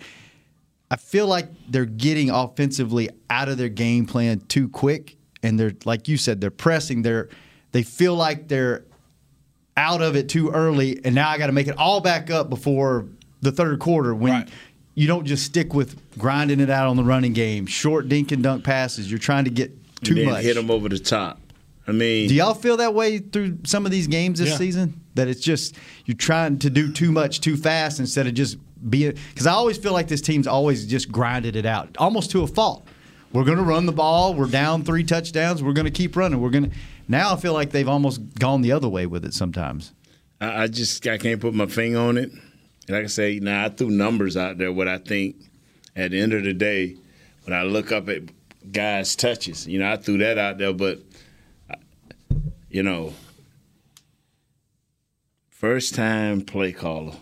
[0.93, 5.73] I feel like they're getting offensively out of their game plan too quick, and they're
[5.85, 7.01] like you said, they're pressing.
[7.01, 7.29] They're
[7.71, 8.85] they feel like they're
[9.75, 12.47] out of it too early, and now I got to make it all back up
[12.49, 13.07] before
[13.41, 14.47] the third quarter when.
[14.95, 18.43] You don't just stick with grinding it out on the running game, short dink and
[18.43, 19.09] dunk passes.
[19.09, 19.71] You're trying to get
[20.03, 20.43] too and then much.
[20.43, 21.41] hit them over the top.
[21.87, 24.57] I mean, Do y'all feel that way through some of these games this Yeah.
[24.57, 25.01] season?
[25.15, 25.73] That it's just
[26.05, 28.57] you're trying to do too much too fast instead of just
[28.89, 32.47] Because I always feel like this team's always just grinded it out, almost to a
[32.47, 32.88] fault.
[33.34, 34.36] We're going to run the ball.
[34.36, 35.63] We're down three touchdowns.
[35.63, 36.39] We're going to keep running.
[36.39, 36.77] We're going to.
[37.07, 39.91] Now I feel like they've almost gone the other way with it sometimes.
[40.39, 42.31] I, I just I can't put my finger on it.
[42.88, 44.71] Like I can say, now I threw numbers out there.
[44.71, 45.36] What I think
[45.95, 46.97] at the end of the day,
[47.45, 48.21] when I look up at
[48.71, 50.73] guys' touches, you know, I threw that out there.
[50.73, 50.99] But
[52.69, 53.13] you know,
[55.49, 57.15] first time play caller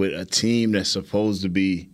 [0.00, 1.88] with a team that's supposed to be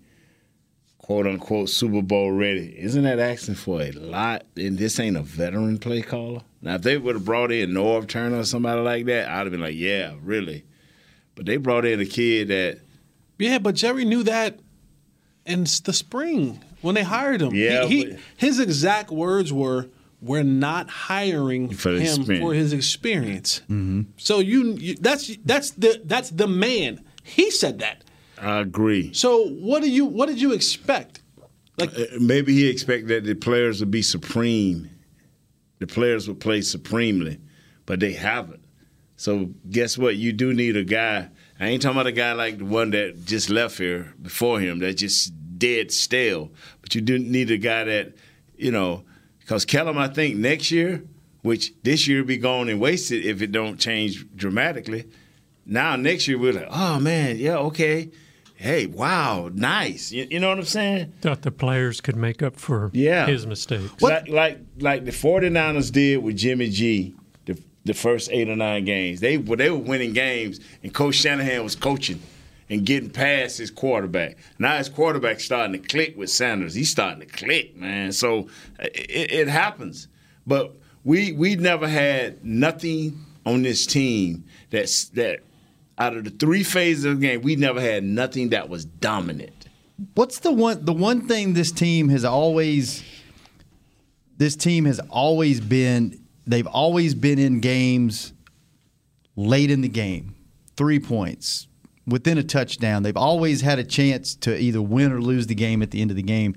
[0.98, 4.44] quote unquote Super Bowl ready, isn't that asking for a lot?
[4.56, 6.42] And this ain't a veteran play caller.
[6.62, 9.50] Now, if they would have brought in Norv Turner or somebody like that, I'd have
[9.50, 10.64] been like, yeah, really.
[11.34, 12.78] But they brought in a kid that
[13.38, 14.58] Yeah, but Jerry knew that
[15.44, 17.54] in the spring when they hired him.
[17.54, 19.88] Yeah, he, he- his exact words were,
[20.20, 22.42] "We're not hiring For him experience.
[22.42, 24.02] for his experience." Mm-hmm.
[24.16, 27.04] So you, you that's that's the that's the man.
[27.26, 28.04] He said that.
[28.40, 29.12] I agree.
[29.12, 31.22] So what do you what did you expect?
[31.78, 34.90] Like uh, maybe he expected that the players would be supreme.
[35.78, 37.38] The players would play supremely,
[37.84, 38.64] but they haven't.
[39.16, 40.16] So guess what?
[40.16, 41.28] You do need a guy.
[41.58, 44.78] I ain't talking about a guy like the one that just left here before him
[44.78, 46.50] that's just dead stale.
[46.82, 48.14] But you do need a guy that,
[48.56, 49.04] you know,
[49.40, 51.02] because Kellen, I think next year,
[51.42, 55.06] which this year will be gone and wasted if it don't change dramatically.
[55.66, 58.10] Now next year we're like, oh man, yeah, okay.
[58.58, 60.10] Hey, wow, nice.
[60.12, 61.12] You, you know what I'm saying?
[61.20, 63.26] Thought the players could make up for Yeah.
[63.26, 64.00] his mistakes.
[64.00, 67.14] Like, like like the 49ers did with Jimmy G
[67.44, 69.20] the, the first eight or nine games.
[69.20, 72.22] They were they were winning games and Coach Shanahan was coaching
[72.70, 74.38] and getting past his quarterback.
[74.58, 76.72] Now his quarterback starting to click with Sanders.
[76.74, 78.10] He's starting to click, man.
[78.12, 78.48] So
[78.78, 80.08] it, it happens.
[80.46, 85.40] But we we never had nothing on this team that's that
[85.98, 89.68] out of the three phases of the game, we never had nothing that was dominant.
[90.14, 93.02] What's the one the one thing this team has always
[94.36, 98.32] this team has always been they've always been in games
[99.36, 100.34] late in the game.
[100.76, 101.68] 3 points
[102.06, 103.02] within a touchdown.
[103.02, 106.10] They've always had a chance to either win or lose the game at the end
[106.10, 106.54] of the game.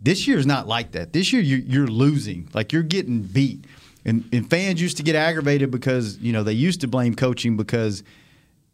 [0.00, 1.12] This year is not like that.
[1.12, 2.48] This year you're, you're losing.
[2.54, 3.64] Like you're getting beat.
[4.04, 7.56] And, and fans used to get aggravated because, you know, they used to blame coaching
[7.56, 8.02] because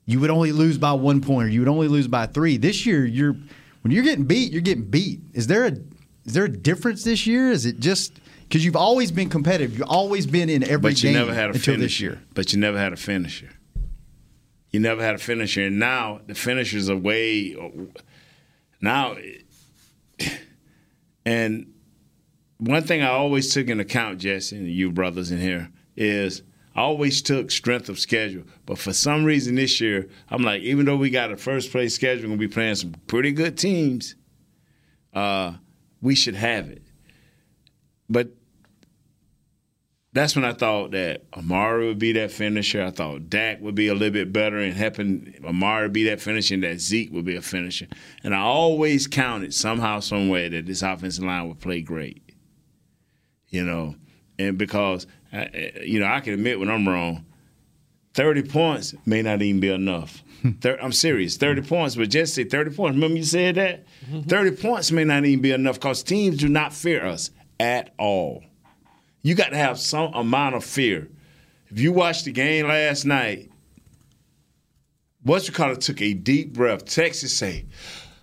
[0.04, 2.56] you would only lose by one point or you would only lose by three.
[2.56, 3.36] This year, you're
[3.82, 5.20] when you're getting beat, you're getting beat.
[5.32, 5.72] Is there a
[6.24, 7.50] is there a difference this year?
[7.50, 9.78] Is it just because you've always been competitive?
[9.78, 11.82] You've always been in every but you game never had a until finisher.
[11.82, 12.22] this year.
[12.34, 13.50] But you never had a finisher.
[14.70, 17.54] You never had a finisher, and now the finishers are way
[18.80, 19.16] now.
[21.24, 21.72] And
[22.58, 26.42] one thing I always took into account, Jesse, and you brothers in here, is
[26.74, 28.44] I always took strength of schedule.
[28.66, 31.94] But for some reason this year, I'm like, even though we got a first place
[31.94, 34.14] schedule, we're gonna be playing some pretty good teams.
[35.12, 35.54] Uh,
[36.00, 36.82] we should have it.
[38.08, 38.30] But
[40.14, 42.82] that's when I thought that Amari would be that finisher.
[42.82, 46.54] I thought Dak would be a little bit better in helping Amari be that finisher,
[46.54, 47.86] and that Zeke would be a finisher.
[48.22, 52.22] And I always counted somehow, some way that this offensive line would play great.
[53.48, 53.96] You know,
[54.38, 57.26] and because you know I can admit when I'm wrong.
[58.14, 60.22] Thirty points may not even be enough.
[60.64, 61.36] I'm serious.
[61.36, 61.68] Thirty mm.
[61.68, 62.94] points, but just say thirty points.
[62.94, 63.86] Remember you said that.
[64.06, 64.28] Mm-hmm.
[64.28, 68.44] Thirty points may not even be enough because teams do not fear us at all.
[69.22, 71.08] You got to have some amount of fear.
[71.70, 73.50] If you watched the game last night,
[75.22, 76.84] what's you call it took a deep breath.
[76.84, 77.64] Texas say,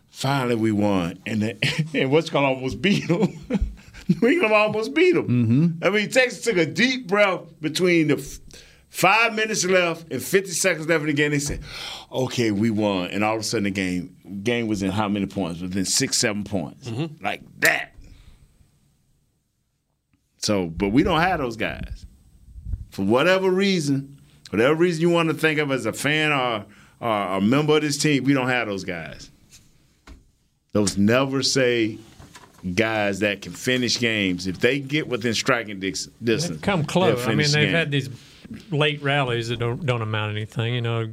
[0.09, 1.59] "Finally, we won," and then,
[1.93, 3.39] and what's called almost beat them.
[4.21, 5.27] New England almost beat them.
[5.27, 5.83] Mm-hmm.
[5.83, 8.39] I mean, Texas took a deep breath between the f-
[8.89, 11.31] five minutes left and 50 seconds left in the game.
[11.31, 11.61] They said,
[12.11, 15.27] "Okay, we won," and all of a sudden the game game was in how many
[15.27, 15.61] points?
[15.61, 16.89] Within six, seven points,
[17.21, 17.93] like that.
[20.37, 22.05] So, but we don't have those guys.
[22.91, 26.65] For whatever reason, whatever reason you want to think of as a fan or,
[26.99, 29.29] or a member of this team, we don't have those guys.
[30.71, 31.97] Those never say
[32.75, 34.47] guys that can finish games.
[34.47, 37.25] If they get within striking distance, Come they'll close.
[37.27, 37.73] I mean, they've game.
[37.73, 38.09] had these
[38.71, 40.73] late rallies that don't don't amount to anything.
[40.73, 41.09] You know,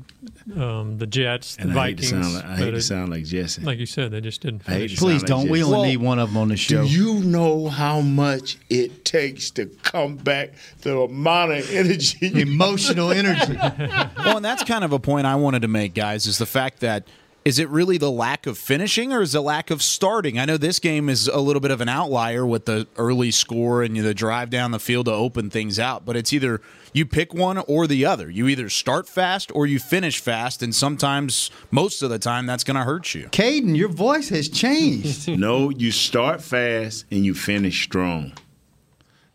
[0.56, 2.08] um, the Jets, the And I hate to Vikings.
[2.24, 3.62] sound like- I hate but to it- sound like Jesse.
[3.62, 4.62] Like you said, they just didn't.
[4.66, 4.96] I Finish.
[4.96, 5.48] Please like don't.
[5.48, 5.72] We Jesse.
[5.74, 6.82] only need one of them on the show.
[6.86, 10.54] Do you know how much it takes to come back?
[10.80, 13.54] The amount of energy, emotional energy.
[14.16, 16.80] well, and that's kind of a point I wanted to make, guys, is the fact
[16.80, 17.06] that
[17.46, 20.36] is it really the lack of finishing or is it lack of starting?
[20.36, 23.84] I know this game is a little bit of an outlier with the early score
[23.84, 26.60] and the drive down the field to open things out, but it's either
[26.92, 28.28] you pick one or the other.
[28.28, 32.64] You either start fast or you finish fast, and sometimes, most of the time, that's
[32.64, 33.28] going to hurt you.
[33.28, 35.28] Caden, your voice has changed.
[35.38, 38.32] no, you start fast and you finish strong.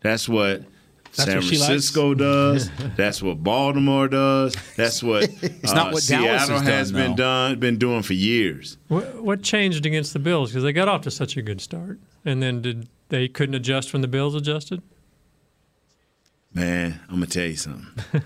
[0.02, 0.64] That's what
[1.14, 1.58] That's San what likes?
[1.58, 2.70] Francisco does.
[2.96, 4.56] That's what Baltimore does.
[4.76, 8.02] That's what it's not uh, what Dallas Seattle has has done, been done been doing
[8.02, 8.78] for years.
[8.88, 10.50] What, what changed against the Bills?
[10.50, 13.92] Because they got off to such a good start, and then did they couldn't adjust
[13.92, 14.82] when the Bills adjusted?
[16.54, 17.88] Man, I'm gonna tell you something.
[18.14, 18.22] I'm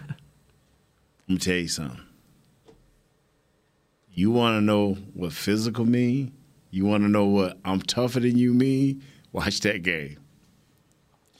[1.28, 2.00] gonna tell you something.
[4.12, 6.32] You want to know what physical mean?
[6.70, 9.02] You want to know what I'm tougher than you mean?
[9.32, 10.18] Watch that game.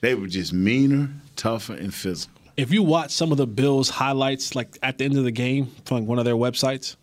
[0.00, 2.34] They were just meaner, tougher, and physical.
[2.56, 5.70] If you watch some of the Bills highlights, like at the end of the game
[5.84, 6.96] from like one of their websites,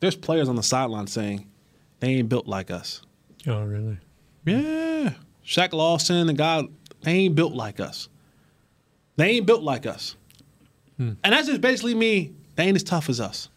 [0.00, 1.46] there's players on the sideline saying
[2.00, 3.02] they ain't built like us.
[3.46, 3.98] Oh, really?
[4.46, 5.12] Yeah.
[5.44, 6.62] Shaq Lawson, the guy,
[7.02, 8.08] they ain't built like us.
[9.16, 10.16] They ain't built like us.
[10.96, 11.12] Hmm.
[11.22, 13.48] And that's just basically me, they ain't as tough as us.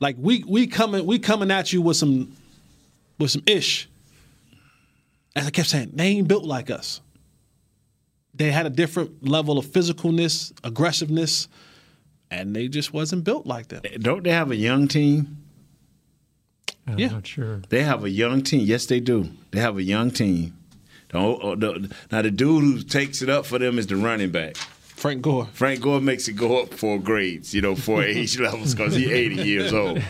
[0.00, 2.36] Like we we coming we coming at you with some
[3.18, 3.88] with some ish.
[5.34, 7.00] As I kept saying, they ain't built like us.
[8.36, 11.48] They had a different level of physicalness, aggressiveness,
[12.30, 14.00] and they just wasn't built like that.
[14.02, 15.38] Don't they have a young team?
[16.86, 17.08] I'm Yeah.
[17.08, 17.62] not sure.
[17.68, 18.60] They have a young team.
[18.66, 19.30] Yes, they do.
[19.50, 20.56] They have a young team.
[21.08, 21.18] The,
[21.58, 24.56] the, now the dude who takes it up for them is the running back.
[24.56, 25.48] Frank Gore.
[25.52, 29.08] Frank Gore makes it go up four grades, you know, four age levels because he's
[29.10, 30.02] 80 years old.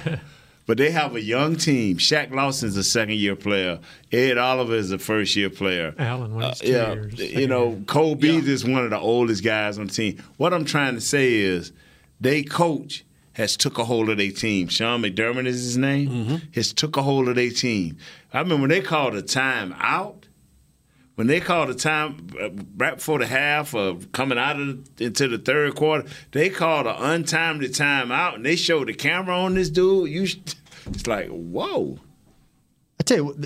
[0.66, 1.96] But they have a young team.
[1.98, 3.78] Shaq Lawson's a second year player.
[4.10, 5.94] Ed Oliver is a first year player.
[5.98, 7.20] Allen Uh, was two yeah, years.
[7.20, 10.22] you know, Cole Beasley is one of the oldest guys on the team.
[10.38, 11.72] What I'm trying to say is,
[12.20, 13.04] they coach
[13.34, 14.66] has took a hold of their team.
[14.68, 16.08] Sean McDermott is his name.
[16.08, 16.36] Mm-hmm.
[16.54, 17.98] Has took a hold of their team.
[18.32, 20.25] I remember when they called a time out.
[21.16, 25.06] When they called a time uh, right before the half of coming out of the,
[25.06, 29.54] into the third quarter, they called an untimely timeout and they showed the camera on
[29.54, 30.10] this dude.
[30.10, 30.36] You, sh-
[30.86, 31.98] it's like whoa.
[33.00, 33.36] I tell you, what,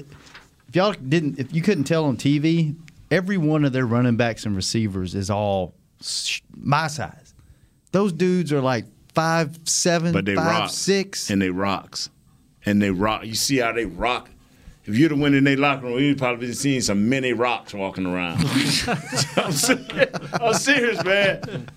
[0.69, 2.75] if y'all didn't, if you couldn't tell on TV,
[3.11, 7.35] every one of their running backs and receivers is all sh- my size.
[7.93, 11.31] Those dudes are like five seven, but they five rock six.
[11.31, 12.11] and they rocks,
[12.67, 13.25] and they rock.
[13.27, 14.29] You see how they rock.
[14.87, 17.75] If you'd have went in their locker room, you'd probably been seeing some mini rocks
[17.75, 18.39] walking around.
[19.37, 20.09] I'm, serious,
[20.41, 21.69] I'm serious, man.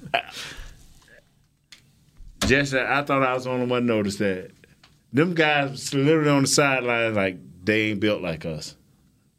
[2.45, 4.51] Just I thought I was the only one to notice that.
[5.11, 8.75] Them guys literally on the sideline like they ain't built like us.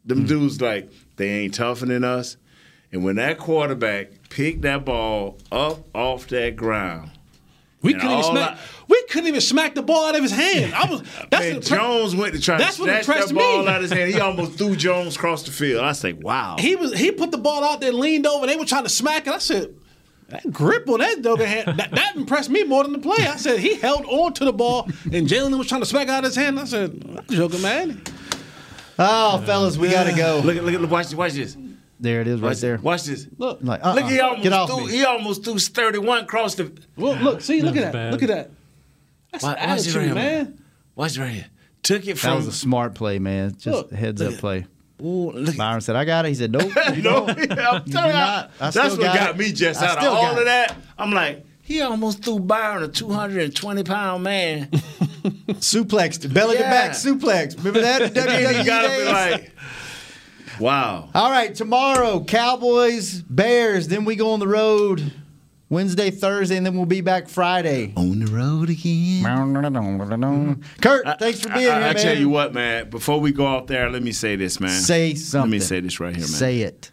[0.04, 0.26] Them Hmm.
[0.26, 2.36] dudes like they ain't tougher than us.
[2.92, 7.10] And when that quarterback picked that ball up off that ground,
[7.84, 8.50] We and couldn't even all smack.
[8.52, 10.74] I- we couldn't even smack the ball out of his hand.
[10.74, 11.02] I was.
[11.30, 13.62] That's Man, what impre- Jones went to try That's to what snatch impressed that ball
[13.62, 13.68] me.
[13.68, 14.12] out of his hand.
[14.12, 15.82] He almost threw Jones across the field.
[15.84, 16.56] I say, wow.
[16.58, 16.92] He was.
[16.92, 18.46] He put the ball out there, leaned over.
[18.46, 19.32] They were trying to smack it.
[19.32, 19.74] I said.
[20.28, 23.26] That grip on that dog hand, that, that impressed me more than the play.
[23.26, 26.24] I said he held on to the ball, and Jaylon was trying to smack out
[26.24, 26.58] his hand.
[26.58, 28.02] I said, "That's joking, man."
[28.98, 30.40] Oh, fellas, we gotta go.
[30.42, 31.56] Look at look at watch watch this.
[32.04, 32.76] There it is, right Watch, there.
[32.78, 33.26] watch this.
[33.38, 33.94] Look, Like, uh-uh.
[33.94, 34.10] Look, uh-uh.
[34.10, 34.92] he almost get off threw, me.
[34.92, 36.70] he almost threw 31 across the.
[36.96, 38.12] Well, look, see, look at that, bad.
[38.12, 38.50] look at that.
[39.32, 40.62] That's Watch, watch this attitude, right here, man.
[40.94, 41.46] Watch right here.
[41.82, 42.30] Took it from.
[42.30, 43.52] That was a smart play, man.
[43.52, 44.66] Just Look, a heads look up at- play.
[45.02, 45.56] Ooh, look.
[45.56, 48.50] Byron said, "I got it." He said, "Nope." you know, I'm telling you, not.
[48.60, 49.36] I that's what got got it.
[49.38, 50.44] me just I out of still all got of it.
[50.44, 50.76] that.
[50.96, 54.68] I'm like, he almost threw Byron a 220 pound man.
[55.48, 57.56] Suplex, belly to back suplex.
[57.58, 58.02] Remember that?
[58.02, 59.08] and then you gotta be days?
[59.08, 59.52] like,
[60.60, 61.08] wow.
[61.14, 63.88] All right, tomorrow, Cowboys, Bears.
[63.88, 65.12] Then we go on the road
[65.68, 67.92] Wednesday, Thursday, and then we'll be back Friday.
[67.96, 69.22] On the road again.
[70.80, 71.96] Kurt, thanks for being I, here, I man.
[71.96, 72.90] tell you what, man.
[72.90, 74.70] Before we go out there, let me say this, man.
[74.70, 75.50] Say something.
[75.50, 76.28] Let me say this right here, man.
[76.28, 76.90] Say it.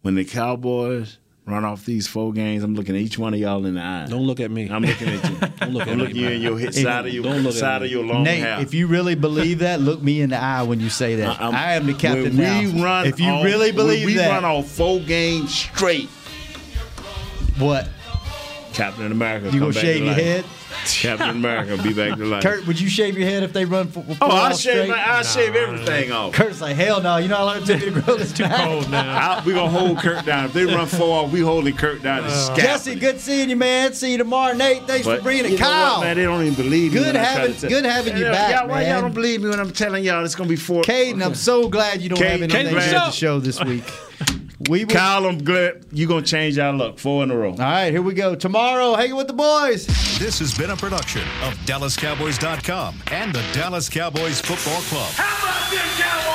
[0.00, 3.64] When the Cowboys run off these four games, I'm looking at each one of y'all
[3.66, 4.06] in the eye.
[4.08, 4.68] Don't look at me.
[4.70, 5.36] I'm looking at you.
[5.58, 6.22] Don't look I'm at looking me.
[6.22, 7.86] you in your hit If- side of your Don't look side me.
[7.88, 8.60] of your long Nate, hair.
[8.60, 11.40] if you really believe that, look me in the eye when you say that.
[11.40, 12.60] I'm- I am the captain when now.
[12.60, 16.08] we run if you off- really when believe we that, run off four games straight.
[17.58, 17.88] what?
[18.72, 19.50] Captain America.
[19.52, 20.16] You gonna shave your life.
[20.22, 20.44] head?
[20.86, 22.42] Captain America be back to life.
[22.42, 24.04] Kurt, would you shave your head if they run for?
[24.20, 24.88] oh, I shave.
[24.88, 26.32] My, I shave everything off.
[26.34, 28.66] Kurt's like, hell no, you're not allowed to take me to grow this Too back.
[28.66, 29.38] cold now.
[29.38, 30.46] I, we gonna hold Kurt down.
[30.46, 32.24] If they run four off, we holding Kurt down.
[32.24, 33.92] Uh, Jesse, good seeing you, man.
[33.94, 34.54] See you tomorrow.
[34.54, 35.58] Nate, thanks for bringing it.
[35.58, 36.98] Kyle, man, they don't even believe me.
[36.98, 38.92] Good when I try having- to tell- good having you Yeah, back, y'all, Why man.
[38.92, 40.82] y'all don't believe me when I'm telling y'all it's gonna be four?
[40.82, 43.84] Caden, I'm so glad you don't have Caden, anything Caden, at the show this week.
[44.68, 46.98] We will, Kyle, I'm glad you gonna change our luck.
[46.98, 47.50] Four in a row.
[47.50, 48.34] all right, here we go.
[48.34, 49.86] Tomorrow, hanging with the boys.
[50.18, 55.10] This has been a production of DallasCowboys.com and the Dallas Cowboys Football Club.
[55.14, 56.31] How about them Cowboys?